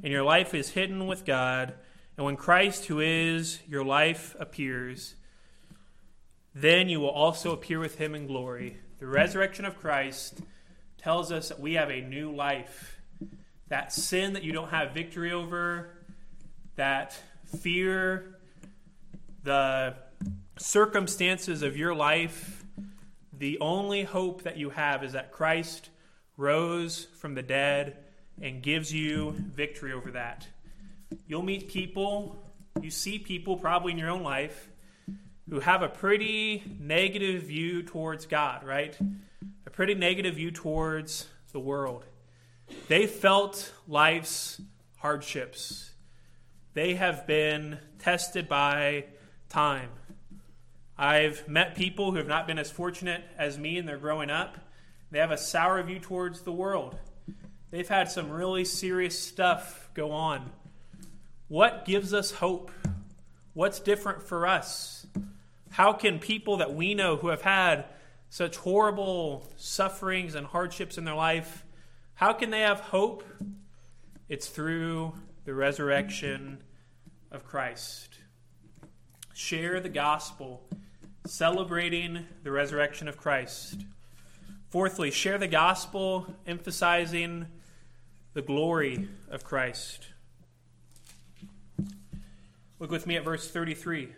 and 0.04 0.12
your 0.12 0.24
life 0.24 0.54
is 0.54 0.70
hidden 0.70 1.08
with 1.08 1.26
God. 1.26 1.74
And 2.18 2.26
when 2.26 2.36
Christ, 2.36 2.86
who 2.86 3.00
is 3.00 3.60
your 3.68 3.84
life, 3.84 4.36
appears, 4.40 5.16
then 6.56 6.90
you 6.90 7.00
will 7.00 7.10
also 7.10 7.52
appear 7.52 7.80
with 7.80 7.98
him 7.98 8.16
in 8.16 8.28
glory. 8.28 8.78
The 9.00 9.08
resurrection 9.08 9.66
of 9.66 9.80
Christ 9.80 10.42
tells 10.98 11.32
us 11.32 11.50
that 11.50 11.60
we 11.60 11.74
have 11.74 11.90
a 11.90 12.02
new 12.02 12.32
life. 12.32 13.02
That 13.70 13.92
sin 13.92 14.34
that 14.34 14.44
you 14.44 14.52
don't 14.52 14.70
have 14.70 14.94
victory 14.94 15.32
over, 15.32 15.90
that 16.76 17.18
fear, 17.60 18.40
the 19.44 19.96
circumstances 20.58 21.64
of 21.64 21.76
your 21.76 21.96
life, 21.96 22.64
the 23.38 23.58
only 23.60 24.04
hope 24.04 24.44
that 24.44 24.58
you 24.58 24.70
have 24.70 25.04
is 25.04 25.14
that 25.14 25.32
Christ 25.32 25.90
rose 26.38 27.08
from 27.18 27.34
the 27.36 27.42
dead 27.42 27.98
and 28.42 28.62
gives 28.62 28.94
you 28.94 29.32
victory 29.32 29.92
over 29.92 30.12
that. 30.12 30.48
You'll 31.28 31.44
meet 31.44 31.68
people, 31.68 32.38
you 32.82 32.92
see 32.92 33.18
people 33.20 33.58
probably 33.58 33.92
in 33.92 33.98
your 33.98 34.10
own 34.10 34.24
life 34.24 34.70
who 35.50 35.60
have 35.60 35.82
a 35.82 35.90
pretty 35.90 36.64
negative 36.80 37.44
view 37.44 37.84
towards 37.84 38.26
God, 38.26 38.64
right? 38.64 38.98
A 39.66 39.70
pretty 39.70 39.94
negative 39.94 40.36
view 40.36 40.52
towards 40.52 41.28
the 41.52 41.60
world. 41.60 42.06
They 42.88 43.08
felt 43.08 43.74
life's 43.88 44.62
hardships. 44.98 45.92
They 46.74 46.96
have 46.96 47.28
been 47.28 47.78
tested 48.00 48.48
by 48.48 49.06
time. 49.50 49.90
I've 50.98 51.48
met 51.48 51.76
people 51.76 52.12
who 52.12 52.18
have 52.18 52.28
not 52.28 52.48
been 52.48 52.60
as 52.60 52.72
fortunate 52.72 53.24
as 53.38 53.58
me 53.58 53.78
in 53.78 53.86
their 53.86 53.98
growing 53.98 54.30
up. 54.30 54.58
They 55.12 55.20
have 55.20 55.32
a 55.32 55.38
sour 55.38 55.82
view 55.84 56.00
towards 56.00 56.42
the 56.42 56.52
world. 56.52 56.98
They've 57.70 57.88
had 57.88 58.10
some 58.10 58.30
really 58.30 58.66
serious 58.66 59.18
stuff 59.20 59.90
go 59.94 60.12
on. 60.12 60.52
What 61.48 61.86
gives 61.86 62.14
us 62.14 62.32
hope? 62.32 62.72
What's 63.54 63.80
different 63.80 64.24
for 64.24 64.48
us? 64.48 65.06
How 65.72 65.94
can 65.94 66.20
people 66.20 66.58
that 66.58 66.74
we 66.74 66.94
know 66.94 67.16
who 67.18 67.30
have 67.30 67.42
had 67.42 67.86
such 68.34 68.58
horrible 68.58 69.48
sufferings 69.58 70.34
and 70.34 70.48
hardships 70.48 70.98
in 70.98 71.06
their 71.06 71.14
life, 71.14 71.64
how 72.16 72.34
can 72.34 72.50
they 72.50 72.62
have 72.62 72.80
hope? 72.80 73.24
It's 74.28 74.48
through 74.48 75.14
the 75.46 75.54
resurrection 75.54 76.64
of 77.32 77.46
Christ. 77.46 78.18
Share 79.36 79.80
the 79.80 79.90
gospel 79.90 80.64
celebrating 81.28 82.26
the 82.42 82.50
resurrection 82.50 83.08
of 83.08 83.18
Christ. 83.18 83.86
Fourthly, 84.70 85.12
share 85.12 85.38
the 85.38 85.48
gospel, 85.48 86.34
emphasizing 86.48 87.46
the 88.34 88.42
glory 88.42 89.10
of 89.30 89.44
Christ. 89.44 90.08
Look 92.84 92.92
with 92.92 93.08
me 93.08 93.16
at 93.16 93.24
verse 93.24 93.50
33. 93.50 94.10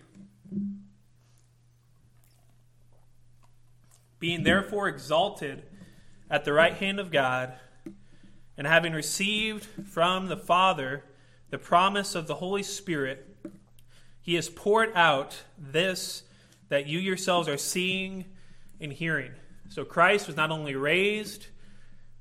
Being 4.17 4.41
therefore 4.41 4.87
exalted 4.87 5.61
at 6.31 6.45
the 6.45 6.51
right 6.51 6.73
hand 6.73 6.99
of 6.99 7.11
God, 7.11 7.53
and 8.57 8.65
having 8.65 8.93
received 8.93 9.65
from 9.85 10.25
the 10.25 10.35
Father 10.35 11.03
the 11.51 11.59
promise 11.59 12.15
of 12.15 12.25
the 12.25 12.33
Holy 12.33 12.63
Spirit, 12.63 13.37
he 14.23 14.33
has 14.33 14.49
poured 14.49 14.91
out 14.95 15.43
this 15.59 16.23
that 16.69 16.87
you 16.87 16.97
yourselves 16.97 17.47
are 17.47 17.57
seeing 17.57 18.25
and 18.81 18.91
hearing. 18.91 19.33
So 19.69 19.85
Christ 19.85 20.25
was 20.25 20.35
not 20.35 20.49
only 20.49 20.75
raised, 20.75 21.45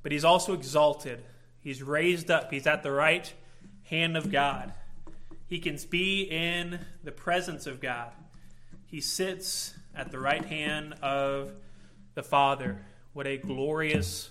but 0.02 0.12
he's 0.12 0.26
also 0.26 0.52
exalted. 0.52 1.24
He's 1.62 1.82
raised 1.82 2.30
up. 2.30 2.52
He's 2.52 2.66
at 2.66 2.82
the 2.82 2.92
right 2.92 3.32
hand 3.84 4.18
of 4.18 4.30
God. 4.30 4.74
He 5.46 5.58
can 5.58 5.78
be 5.90 6.22
in 6.22 6.80
the 7.02 7.12
presence 7.12 7.66
of 7.66 7.80
God. 7.80 8.10
He 8.86 9.00
sits 9.00 9.74
at 9.94 10.10
the 10.10 10.18
right 10.18 10.44
hand 10.44 10.94
of 11.02 11.52
the 12.14 12.22
Father. 12.22 12.84
What 13.12 13.26
a 13.26 13.36
glorious 13.36 14.30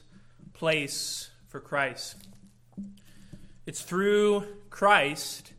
place 0.53 1.29
for 1.47 1.59
Christ. 1.59 2.17
It's 3.65 3.81
through 3.81 4.45
Christ 4.69 5.53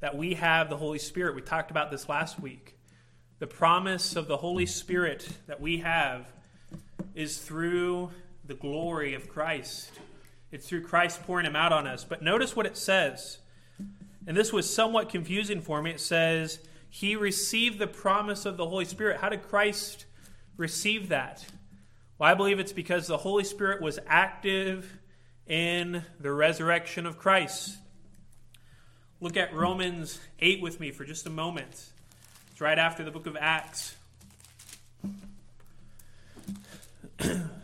that 0.00 0.16
we 0.16 0.34
have 0.34 0.70
the 0.70 0.76
Holy 0.76 0.98
Spirit. 0.98 1.34
We 1.34 1.42
talked 1.42 1.70
about 1.70 1.90
this 1.90 2.08
last 2.08 2.40
week. 2.40 2.78
The 3.38 3.46
promise 3.46 4.16
of 4.16 4.26
the 4.26 4.38
Holy 4.38 4.66
Spirit 4.66 5.28
that 5.46 5.60
we 5.60 5.78
have 5.78 6.26
is 7.14 7.38
through 7.38 8.10
the 8.44 8.54
glory 8.54 9.14
of 9.14 9.28
Christ. 9.28 9.90
It's 10.50 10.66
through 10.66 10.82
Christ 10.82 11.22
pouring 11.24 11.46
him 11.46 11.56
out 11.56 11.72
on 11.72 11.86
us. 11.86 12.04
But 12.04 12.22
notice 12.22 12.56
what 12.56 12.66
it 12.66 12.76
says. 12.76 13.38
And 14.28 14.36
this 14.36 14.52
was 14.52 14.72
somewhat 14.72 15.08
confusing 15.08 15.62
for 15.62 15.80
me. 15.80 15.90
It 15.90 16.00
says, 16.00 16.58
He 16.90 17.16
received 17.16 17.78
the 17.78 17.86
promise 17.86 18.44
of 18.44 18.58
the 18.58 18.68
Holy 18.68 18.84
Spirit. 18.84 19.20
How 19.22 19.30
did 19.30 19.42
Christ 19.42 20.04
receive 20.58 21.08
that? 21.08 21.46
Well, 22.18 22.30
I 22.30 22.34
believe 22.34 22.58
it's 22.58 22.74
because 22.74 23.06
the 23.06 23.16
Holy 23.16 23.42
Spirit 23.42 23.80
was 23.80 23.98
active 24.06 24.98
in 25.46 26.04
the 26.20 26.30
resurrection 26.30 27.06
of 27.06 27.16
Christ. 27.16 27.78
Look 29.18 29.38
at 29.38 29.54
Romans 29.54 30.20
8 30.40 30.60
with 30.60 30.78
me 30.78 30.90
for 30.90 31.06
just 31.06 31.26
a 31.26 31.30
moment. 31.30 31.88
It's 32.52 32.60
right 32.60 32.78
after 32.78 33.02
the 33.04 33.10
book 33.10 33.26
of 33.26 33.34
Acts. 33.40 33.96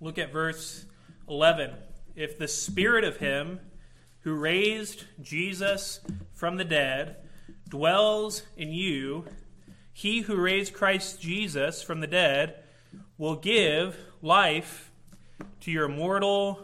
Look 0.00 0.18
at 0.18 0.32
verse 0.32 0.84
11. 1.28 1.72
If 2.14 2.38
the 2.38 2.48
spirit 2.48 3.04
of 3.04 3.16
him 3.16 3.60
who 4.20 4.34
raised 4.34 5.04
Jesus 5.20 6.00
from 6.32 6.56
the 6.56 6.64
dead 6.64 7.16
dwells 7.68 8.42
in 8.56 8.72
you, 8.72 9.24
he 9.92 10.20
who 10.20 10.36
raised 10.36 10.72
Christ 10.72 11.20
Jesus 11.20 11.82
from 11.82 11.98
the 12.00 12.06
dead 12.06 12.62
will 13.16 13.34
give 13.34 13.96
life 14.22 14.92
to 15.62 15.72
your 15.72 15.88
mortal 15.88 16.60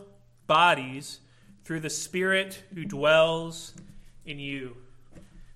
bodies 0.46 1.18
through 1.64 1.80
the 1.80 1.90
Spirit 1.90 2.62
who 2.72 2.84
dwells 2.84 3.74
in 4.24 4.38
you. 4.38 4.76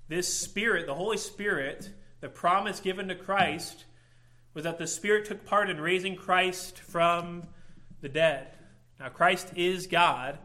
This 0.09 0.33
Spirit, 0.33 0.87
the 0.87 0.95
Holy 0.95 1.19
Spirit, 1.19 1.91
the 2.21 2.29
promise 2.29 2.81
given 2.81 3.07
to 3.09 3.15
Christ, 3.15 3.85
was 4.55 4.65
that 4.65 4.79
the 4.79 4.87
Spirit 4.87 5.27
took 5.27 5.45
part 5.45 5.71
in 5.71 5.81
raising 5.81 6.17
Christ 6.17 6.79
from 6.81 7.45
the 8.01 8.09
dead. 8.09 8.49
Now, 8.99 9.09
Christ 9.09 9.53
is 9.57 9.87
God. 9.87 10.39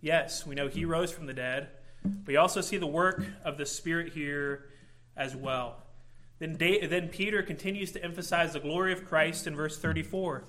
Yes, 0.00 0.46
we 0.46 0.54
know 0.54 0.68
he 0.68 0.84
rose 0.84 1.12
from 1.12 1.26
the 1.26 1.34
dead. 1.34 1.68
We 2.26 2.36
also 2.36 2.60
see 2.60 2.76
the 2.76 2.86
work 2.86 3.22
of 3.44 3.58
the 3.58 3.66
Spirit 3.66 4.12
here 4.12 4.66
as 5.16 5.36
well. 5.36 5.82
Then, 6.38 6.56
then 6.56 7.08
Peter 7.08 7.42
continues 7.42 7.92
to 7.92 8.02
emphasize 8.02 8.54
the 8.54 8.60
glory 8.60 8.92
of 8.92 9.04
Christ 9.04 9.46
in 9.46 9.54
verse 9.54 9.78
34. 9.78 10.44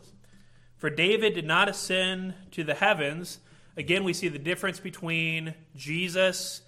For 0.77 0.89
David 0.89 1.33
did 1.33 1.45
not 1.45 1.69
ascend 1.69 2.33
to 2.51 2.63
the 2.63 2.73
heavens. 2.73 3.39
Again, 3.75 4.03
we 4.03 4.13
see 4.13 4.29
the 4.29 4.39
difference 4.39 4.79
between 4.79 5.53
Jesus 5.75 6.61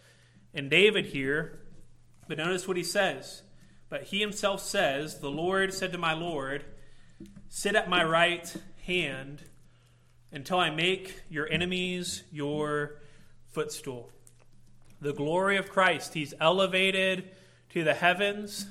and 0.54 0.70
David 0.70 1.08
here. 1.08 1.62
But 2.28 2.38
notice 2.38 2.68
what 2.68 2.78
he 2.78 2.84
says. 2.84 3.44
But 3.90 4.04
he 4.04 4.20
himself 4.20 4.62
says, 4.62 5.20
The 5.20 5.32
Lord 5.32 5.74
said 5.74 5.92
to 5.94 5.98
my 5.98 6.14
Lord, 6.14 6.66
Sit 7.48 7.76
at 7.76 7.90
my 7.90 8.04
right 8.04 8.54
hand 8.86 9.44
until 10.34 10.60
I 10.60 10.70
make 10.70 11.22
your 11.30 11.50
enemies 11.50 12.24
your 12.32 12.98
footstool. 13.52 14.12
The 15.00 15.14
glory 15.14 15.58
of 15.58 15.70
Christ, 15.70 16.14
he's 16.14 16.34
elevated 16.40 17.30
to 17.70 17.84
the 17.84 17.94
heavens. 17.94 18.66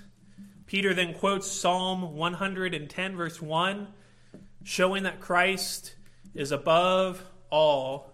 Peter 0.66 0.92
then 0.92 1.14
quotes 1.14 1.50
Psalm 1.50 2.16
110, 2.16 3.16
verse 3.16 3.40
1 3.40 3.88
showing 4.64 5.02
that 5.02 5.20
Christ 5.20 5.94
is 6.34 6.52
above 6.52 7.22
all 7.50 8.12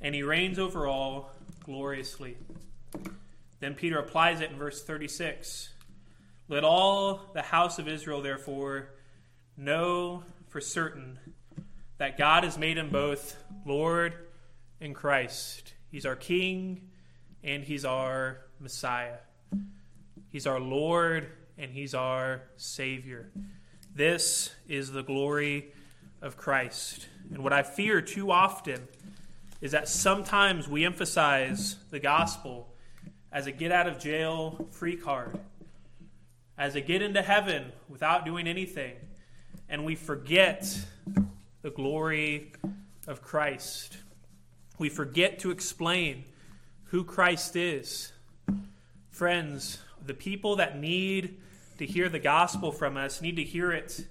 and 0.00 0.14
he 0.14 0.22
reigns 0.22 0.58
over 0.58 0.86
all 0.86 1.30
gloriously. 1.64 2.36
Then 3.60 3.74
Peter 3.74 3.98
applies 3.98 4.40
it 4.40 4.50
in 4.50 4.56
verse 4.56 4.82
36. 4.84 5.70
Let 6.48 6.64
all 6.64 7.30
the 7.34 7.42
house 7.42 7.78
of 7.78 7.88
Israel, 7.88 8.22
therefore, 8.22 8.90
know 9.56 10.22
for 10.48 10.60
certain 10.60 11.18
that 11.98 12.16
God 12.16 12.44
has 12.44 12.56
made 12.56 12.78
him 12.78 12.90
both 12.90 13.36
Lord 13.66 14.14
and 14.80 14.94
Christ. 14.94 15.74
He's 15.90 16.06
our 16.06 16.16
King 16.16 16.88
and 17.42 17.62
he's 17.64 17.84
our 17.84 18.38
Messiah. 18.60 19.18
He's 20.30 20.46
our 20.46 20.60
Lord 20.60 21.28
and 21.56 21.70
he's 21.70 21.94
our 21.94 22.42
Savior. 22.56 23.30
This 23.94 24.54
is 24.68 24.92
the 24.92 25.02
glory 25.02 25.72
of 26.22 26.36
Christ. 26.36 27.08
And 27.32 27.42
what 27.42 27.52
I 27.52 27.62
fear 27.62 28.00
too 28.00 28.30
often 28.30 28.86
is 29.60 29.72
that 29.72 29.88
sometimes 29.88 30.68
we 30.68 30.84
emphasize 30.84 31.76
the 31.90 31.98
gospel 31.98 32.72
as 33.32 33.46
a 33.46 33.52
get 33.52 33.72
out 33.72 33.88
of 33.88 33.98
jail 33.98 34.68
free 34.70 34.96
card, 34.96 35.38
as 36.56 36.76
a 36.76 36.80
get 36.80 37.02
into 37.02 37.22
heaven 37.22 37.72
without 37.88 38.24
doing 38.24 38.46
anything, 38.46 38.94
and 39.68 39.84
we 39.84 39.94
forget 39.94 40.80
the 41.62 41.70
glory 41.70 42.52
of 43.06 43.22
Christ. 43.22 43.98
We 44.78 44.88
forget 44.88 45.40
to 45.40 45.50
explain 45.50 46.24
who 46.84 47.04
Christ 47.04 47.56
is. 47.56 48.12
Friends, 49.10 49.78
the 50.04 50.14
people 50.14 50.56
that 50.56 50.78
need 50.78 51.40
to 51.78 51.86
hear 51.86 52.08
the 52.08 52.18
gospel 52.18 52.70
from 52.70 52.96
us 52.96 53.20
need 53.20 53.36
to 53.36 53.44
hear 53.44 53.72
it 53.72 54.06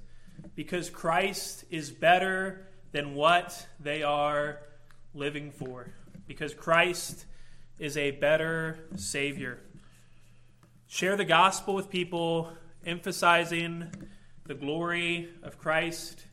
because 0.56 0.90
Christ 0.90 1.64
is 1.70 1.92
better 1.92 2.68
than 2.92 3.16
what 3.16 3.68
they 3.80 4.04
are 4.04 4.60
living 5.14 5.52
for. 5.52 5.88
Because 6.28 6.54
Christ 6.54 7.26
is 7.80 7.96
a 7.96 8.12
better 8.12 8.80
Savior. 8.96 9.60
Share 10.88 11.16
the 11.16 11.26
gospel 11.26 11.76
with 11.76 11.90
people, 11.90 12.52
emphasizing 12.86 13.92
the 14.46 14.56
glory 14.56 15.30
of 15.44 15.58
Christ. 15.58 16.26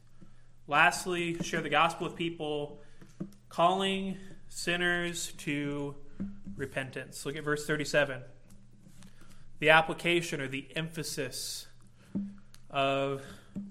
Lastly, 0.66 1.36
share 1.42 1.60
the 1.60 1.68
gospel 1.68 2.06
with 2.06 2.16
people, 2.16 2.80
calling 3.50 4.16
sinners 4.48 5.32
to 5.38 5.94
repentance. 6.56 7.26
Look 7.26 7.36
at 7.36 7.44
verse 7.44 7.66
37. 7.66 8.22
The 9.58 9.68
application 9.68 10.40
or 10.40 10.48
the 10.48 10.66
emphasis 10.74 11.66
of 12.70 13.22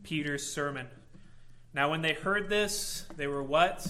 Peter's 0.03 0.45
sermon. 0.45 0.88
Now, 1.73 1.89
when 1.89 2.03
they 2.03 2.13
heard 2.13 2.47
this, 2.47 3.08
they 3.17 3.25
were 3.25 3.41
what? 3.41 3.88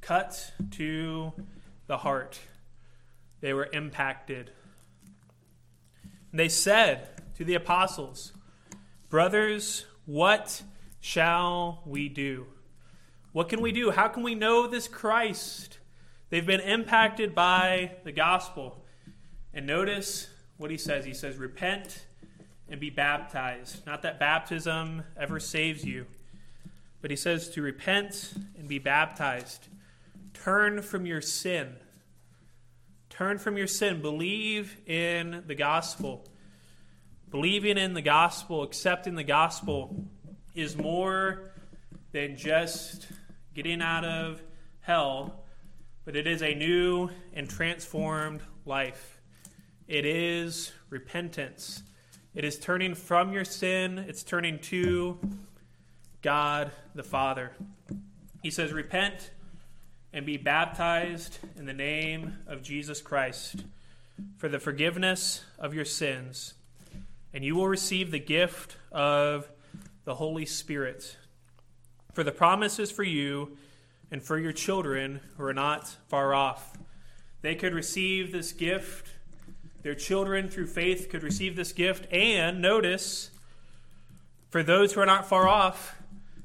Cut 0.00 0.50
to 0.72 1.32
the 1.86 1.98
heart. 1.98 2.40
They 3.42 3.52
were 3.52 3.68
impacted. 3.70 4.50
And 6.30 6.40
they 6.40 6.48
said 6.48 7.06
to 7.36 7.44
the 7.44 7.54
apostles, 7.54 8.32
Brothers, 9.10 9.84
what 10.06 10.62
shall 11.04 11.82
we 11.84 12.08
do? 12.08 12.46
What 13.32 13.50
can 13.50 13.60
we 13.60 13.72
do? 13.72 13.90
How 13.90 14.08
can 14.08 14.22
we 14.22 14.34
know 14.34 14.66
this 14.66 14.88
Christ? 14.88 15.78
They've 16.30 16.46
been 16.46 16.60
impacted 16.60 17.34
by 17.34 17.96
the 18.04 18.10
gospel. 18.10 18.82
And 19.52 19.66
notice 19.66 20.28
what 20.56 20.70
he 20.70 20.78
says. 20.78 21.04
He 21.04 21.12
says, 21.12 21.36
Repent 21.36 22.06
and 22.70 22.80
be 22.80 22.88
baptized. 22.88 23.84
Not 23.86 24.00
that 24.00 24.18
baptism 24.18 25.02
ever 25.14 25.38
saves 25.38 25.84
you, 25.84 26.06
but 27.02 27.10
he 27.10 27.16
says 27.16 27.50
to 27.50 27.60
repent 27.60 28.32
and 28.58 28.66
be 28.66 28.78
baptized. 28.78 29.68
Turn 30.32 30.80
from 30.80 31.04
your 31.04 31.20
sin. 31.20 31.76
Turn 33.10 33.36
from 33.36 33.58
your 33.58 33.66
sin. 33.66 34.00
Believe 34.00 34.78
in 34.86 35.44
the 35.46 35.54
gospel. 35.54 36.24
Believing 37.30 37.76
in 37.76 37.92
the 37.92 38.02
gospel, 38.02 38.62
accepting 38.62 39.16
the 39.16 39.24
gospel, 39.24 40.06
is 40.54 40.76
more 40.76 41.50
than 42.12 42.36
just 42.36 43.08
getting 43.54 43.82
out 43.82 44.04
of 44.04 44.42
hell, 44.80 45.44
but 46.04 46.16
it 46.16 46.26
is 46.26 46.42
a 46.42 46.54
new 46.54 47.10
and 47.32 47.48
transformed 47.48 48.40
life. 48.64 49.20
It 49.88 50.06
is 50.06 50.72
repentance. 50.90 51.82
It 52.34 52.44
is 52.44 52.58
turning 52.58 52.94
from 52.94 53.32
your 53.32 53.44
sin, 53.44 53.98
it's 53.98 54.22
turning 54.22 54.58
to 54.60 55.18
God 56.22 56.70
the 56.94 57.02
Father. 57.02 57.52
He 58.42 58.50
says, 58.50 58.72
Repent 58.72 59.30
and 60.12 60.24
be 60.24 60.36
baptized 60.36 61.38
in 61.56 61.66
the 61.66 61.72
name 61.72 62.38
of 62.46 62.62
Jesus 62.62 63.00
Christ 63.00 63.64
for 64.36 64.48
the 64.48 64.58
forgiveness 64.58 65.44
of 65.58 65.74
your 65.74 65.84
sins, 65.84 66.54
and 67.32 67.44
you 67.44 67.56
will 67.56 67.68
receive 67.68 68.10
the 68.10 68.18
gift 68.18 68.76
of 68.92 69.48
the 70.04 70.14
Holy 70.14 70.46
Spirit. 70.46 71.16
For 72.12 72.22
the 72.22 72.32
promise 72.32 72.78
is 72.78 72.90
for 72.90 73.02
you 73.02 73.56
and 74.10 74.22
for 74.22 74.38
your 74.38 74.52
children 74.52 75.20
who 75.36 75.44
are 75.44 75.54
not 75.54 75.88
far 76.08 76.34
off. 76.34 76.76
They 77.42 77.54
could 77.54 77.74
receive 77.74 78.32
this 78.32 78.52
gift 78.52 79.10
their 79.84 79.94
children, 79.94 80.48
through 80.48 80.68
faith, 80.68 81.10
could 81.10 81.22
receive 81.22 81.56
this 81.56 81.72
gift. 81.72 82.10
And 82.10 82.62
notice, 82.62 83.30
for 84.48 84.62
those 84.62 84.94
who 84.94 85.00
are 85.00 85.06
not 85.06 85.28
far 85.28 85.46
off, 85.46 86.02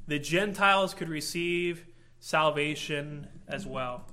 the 0.08 0.20
Gentiles 0.20 0.94
could 0.94 1.08
receive 1.08 1.86
salvation 2.20 3.28
as 3.48 3.66
well. 3.66 4.06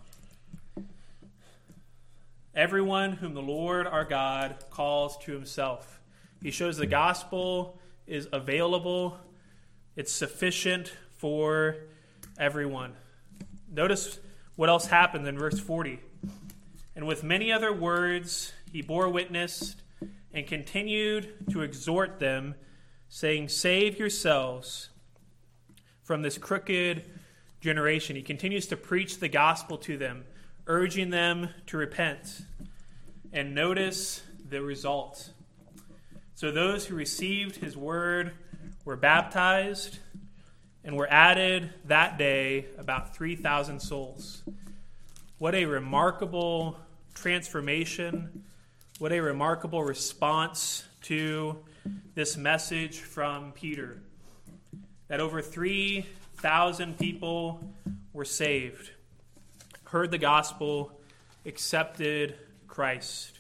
Everyone 2.55 3.13
whom 3.13 3.35
the 3.35 3.43
Lord 3.43 3.89
our 3.89 4.05
God 4.05 4.55
calls 4.71 5.19
to 5.25 5.33
himself. 5.33 6.01
He 6.41 6.53
shows 6.53 6.77
the 6.77 6.87
gospel 6.87 7.81
is 8.07 8.29
available, 8.33 9.19
it's 9.97 10.13
sufficient 10.13 10.93
for 11.17 11.77
everyone. 12.39 12.93
Notice 13.73 14.21
what 14.55 14.69
else 14.69 14.87
happens 14.87 15.27
in 15.27 15.39
verse 15.39 15.59
40. 15.59 15.99
And 16.95 17.07
with 17.07 17.25
many 17.25 17.51
other 17.51 17.73
words, 17.73 18.53
he 18.71 18.83
bore 18.83 19.09
witness 19.09 19.77
and 20.33 20.47
continued 20.47 21.33
to 21.51 21.63
exhort 21.63 22.21
them, 22.21 22.55
saying, 23.09 23.49
Save 23.49 23.99
yourselves 23.99 24.91
from 26.03 26.21
this 26.23 26.37
crooked 26.37 27.03
generation. 27.61 28.17
He 28.17 28.23
continues 28.23 28.67
to 28.67 28.77
preach 28.77 29.19
the 29.19 29.29
gospel 29.29 29.79
to 29.79 29.97
them, 29.97 30.25
urging 30.67 31.11
them 31.11 31.49
to 31.67 31.79
repent. 31.79 32.43
And 33.33 33.55
notice 33.55 34.23
the 34.49 34.61
result. 34.61 35.31
So 36.35 36.51
those 36.51 36.87
who 36.87 36.95
received 36.95 37.57
his 37.57 37.77
word 37.77 38.33
were 38.87 38.97
baptized 38.97 39.99
and 40.83 40.97
were 40.97 41.09
added 41.11 41.75
that 41.85 42.17
day 42.17 42.65
about 42.79 43.15
3,000 43.15 43.79
souls. 43.81 44.43
What 45.37 45.55
a 45.55 45.67
remarkable 45.67 46.79
transformation 47.15 48.45
what 48.99 49.13
a 49.13 49.21
remarkable 49.21 49.85
response 49.85 50.83
to 51.03 51.59
this 52.15 52.39
message 52.39 53.01
from 53.01 53.53
Peter 53.53 53.99
that 55.09 55.21
over 55.21 55.43
3,000 55.43 56.99
people 56.99 57.61
were 58.15 58.25
saved, 58.25 58.93
heard 59.85 60.11
the 60.11 60.17
gospel, 60.17 60.99
accepted 61.45 62.37
Christ. 62.69 63.39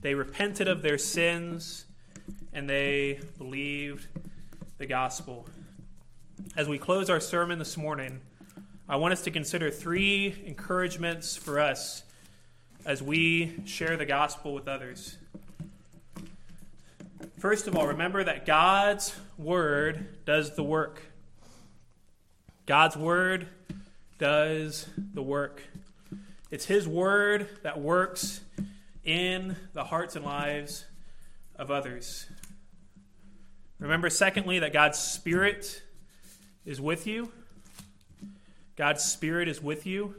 They 0.00 0.14
repented 0.14 0.66
of 0.66 0.82
their 0.82 0.98
sins 0.98 1.84
and 2.52 2.68
they 2.68 3.20
believed 3.38 4.06
the 4.78 4.86
gospel. 4.86 5.46
As 6.56 6.68
we 6.68 6.78
close 6.78 7.10
our 7.10 7.20
sermon 7.20 7.58
this 7.58 7.76
morning, 7.76 8.20
I 8.88 8.96
want 8.96 9.12
us 9.12 9.22
to 9.22 9.30
consider 9.30 9.70
three 9.70 10.34
encouragements 10.46 11.36
for 11.36 11.60
us 11.60 12.02
as 12.84 13.02
we 13.02 13.62
share 13.66 13.96
the 13.96 14.06
gospel 14.06 14.52
with 14.52 14.66
others. 14.66 15.16
First 17.38 17.68
of 17.68 17.76
all, 17.76 17.86
remember 17.86 18.24
that 18.24 18.46
God's 18.46 19.14
word 19.38 20.24
does 20.24 20.56
the 20.56 20.64
work. 20.64 21.02
God's 22.66 22.96
word 22.96 23.46
does 24.18 24.86
the 25.14 25.22
work. 25.22 25.62
It's 26.50 26.64
His 26.64 26.88
word 26.88 27.48
that 27.62 27.80
works 27.80 28.40
in 29.04 29.56
the 29.72 29.84
hearts 29.84 30.16
and 30.16 30.24
lives 30.24 30.84
of 31.60 31.70
others. 31.70 32.26
Remember, 33.78 34.08
secondly, 34.08 34.60
that 34.60 34.72
God's 34.72 34.98
Spirit 34.98 35.82
is 36.64 36.80
with 36.80 37.06
you. 37.06 37.30
God's 38.76 39.04
Spirit 39.04 39.46
is 39.46 39.62
with 39.62 39.84
you. 39.86 40.14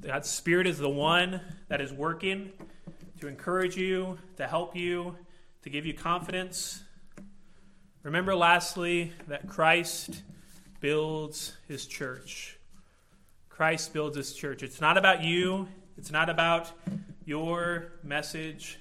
God's 0.00 0.28
Spirit 0.28 0.66
is 0.66 0.76
the 0.76 0.88
one 0.88 1.40
that 1.68 1.80
is 1.80 1.92
working 1.92 2.50
to 3.20 3.28
encourage 3.28 3.76
you, 3.76 4.18
to 4.38 4.46
help 4.48 4.74
you, 4.74 5.16
to 5.62 5.70
give 5.70 5.86
you 5.86 5.94
confidence. 5.94 6.82
Remember, 8.02 8.34
lastly, 8.34 9.12
that 9.28 9.46
Christ 9.46 10.20
builds 10.80 11.56
his 11.68 11.86
church. 11.86 12.58
Christ 13.48 13.92
builds 13.92 14.16
his 14.16 14.34
church. 14.34 14.64
It's 14.64 14.80
not 14.80 14.98
about 14.98 15.22
you, 15.22 15.68
it's 15.96 16.10
not 16.10 16.28
about 16.28 16.72
your 17.24 17.92
message, 18.02 18.80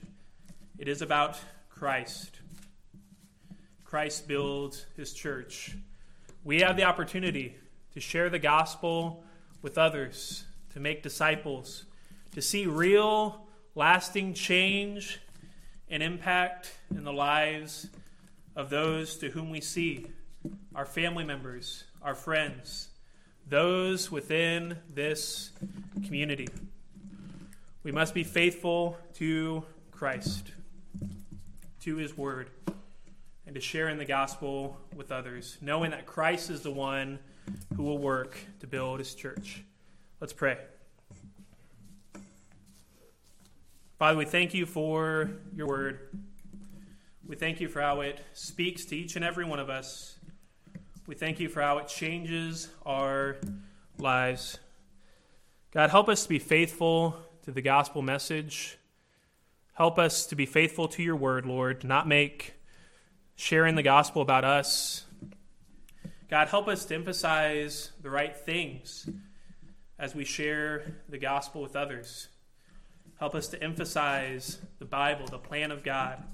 it 0.79 0.87
is 0.87 1.03
about 1.03 1.37
Christ. 1.79 2.41
Christ 3.85 4.27
builds 4.27 4.85
his 4.97 5.13
church. 5.13 5.77
We 6.43 6.59
have 6.59 6.75
the 6.75 6.83
opportunity 6.83 7.55
to 7.93 8.01
share 8.01 8.29
the 8.29 8.37
gospel 8.37 9.23
with 9.61 9.77
others 9.77 10.43
to 10.73 10.81
make 10.81 11.01
disciples, 11.03 11.85
to 12.33 12.41
see 12.41 12.65
real, 12.65 13.47
lasting 13.75 14.33
change 14.33 15.21
and 15.89 16.03
impact 16.03 16.73
in 16.91 17.05
the 17.05 17.13
lives 17.13 17.87
of 18.57 18.69
those 18.69 19.15
to 19.19 19.29
whom 19.29 19.49
we 19.49 19.61
see. 19.61 20.05
our 20.75 20.85
family 20.85 21.23
members, 21.23 21.83
our 22.01 22.15
friends, 22.15 22.89
those 23.47 24.11
within 24.11 24.77
this 24.93 25.51
community. 26.05 26.47
We 27.83 27.91
must 27.91 28.13
be 28.13 28.23
faithful 28.23 28.97
to 29.15 29.63
Christ, 29.91 30.51
to 31.81 31.95
his 31.97 32.17
word, 32.17 32.49
and 33.45 33.55
to 33.55 33.61
share 33.61 33.89
in 33.89 33.97
the 33.97 34.05
gospel 34.05 34.77
with 34.95 35.11
others, 35.11 35.57
knowing 35.61 35.91
that 35.91 36.05
Christ 36.05 36.49
is 36.49 36.61
the 36.61 36.71
one 36.71 37.19
who 37.75 37.83
will 37.83 37.97
work 37.97 38.37
to 38.59 38.67
build 38.67 38.99
his 38.99 39.15
church. 39.15 39.63
Let's 40.19 40.33
pray. 40.33 40.57
Father, 43.97 44.17
we 44.17 44.25
thank 44.25 44.53
you 44.53 44.65
for 44.65 45.29
your 45.53 45.67
word. 45.67 45.99
We 47.27 47.35
thank 47.35 47.59
you 47.59 47.67
for 47.67 47.81
how 47.81 48.01
it 48.01 48.19
speaks 48.33 48.85
to 48.85 48.95
each 48.95 49.15
and 49.15 49.25
every 49.25 49.45
one 49.45 49.59
of 49.59 49.69
us. 49.69 50.15
We 51.05 51.15
thank 51.15 51.39
you 51.39 51.49
for 51.49 51.61
how 51.61 51.79
it 51.79 51.87
changes 51.87 52.69
our 52.85 53.37
lives. 53.99 54.57
God, 55.71 55.89
help 55.91 56.09
us 56.09 56.23
to 56.23 56.29
be 56.29 56.39
faithful 56.39 57.17
to 57.43 57.51
the 57.51 57.61
gospel 57.61 58.01
message. 58.01 58.78
Help 59.79 59.97
us 59.97 60.25
to 60.25 60.35
be 60.35 60.45
faithful 60.45 60.89
to 60.89 61.01
your 61.01 61.15
word, 61.15 61.45
Lord, 61.45 61.79
to 61.79 61.87
not 61.87 62.05
make 62.05 62.55
sharing 63.37 63.75
the 63.75 63.81
gospel 63.81 64.21
about 64.21 64.43
us. 64.43 65.05
God, 66.29 66.49
help 66.49 66.67
us 66.67 66.83
to 66.83 66.95
emphasize 66.95 67.93
the 68.01 68.09
right 68.09 68.35
things 68.35 69.09
as 69.97 70.13
we 70.13 70.25
share 70.25 70.97
the 71.07 71.17
gospel 71.17 71.61
with 71.61 71.77
others. 71.77 72.27
Help 73.19 73.35
us 73.35 73.47
to 73.47 73.63
emphasize 73.63 74.59
the 74.79 74.85
Bible, 74.85 75.27
the 75.27 75.37
plan 75.37 75.71
of 75.71 75.81
God. 75.81 76.25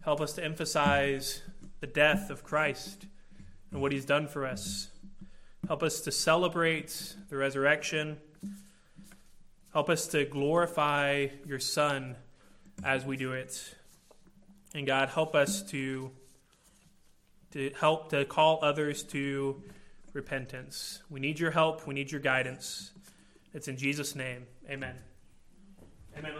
Help 0.00 0.20
us 0.20 0.32
to 0.32 0.42
emphasize 0.42 1.42
the 1.78 1.86
death 1.86 2.28
of 2.28 2.42
Christ 2.42 3.06
and 3.70 3.80
what 3.80 3.92
he's 3.92 4.04
done 4.04 4.26
for 4.26 4.44
us. 4.44 4.88
Help 5.68 5.84
us 5.84 6.00
to 6.00 6.10
celebrate 6.10 7.14
the 7.28 7.36
resurrection. 7.36 8.16
Help 9.72 9.88
us 9.88 10.08
to 10.08 10.24
glorify 10.24 11.28
your 11.46 11.60
Son 11.60 12.16
as 12.82 13.04
we 13.04 13.16
do 13.16 13.32
it. 13.32 13.74
And 14.74 14.86
God, 14.86 15.08
help 15.08 15.34
us 15.34 15.62
to, 15.70 16.10
to 17.52 17.70
help 17.78 18.10
to 18.10 18.24
call 18.24 18.58
others 18.62 19.02
to 19.04 19.62
repentance. 20.12 21.02
We 21.10 21.20
need 21.20 21.38
your 21.38 21.50
help. 21.50 21.86
We 21.86 21.94
need 21.94 22.10
your 22.10 22.20
guidance. 22.20 22.92
It's 23.52 23.68
in 23.68 23.76
Jesus' 23.76 24.14
name. 24.14 24.46
Amen. 24.68 24.96
Amen. 26.18 26.34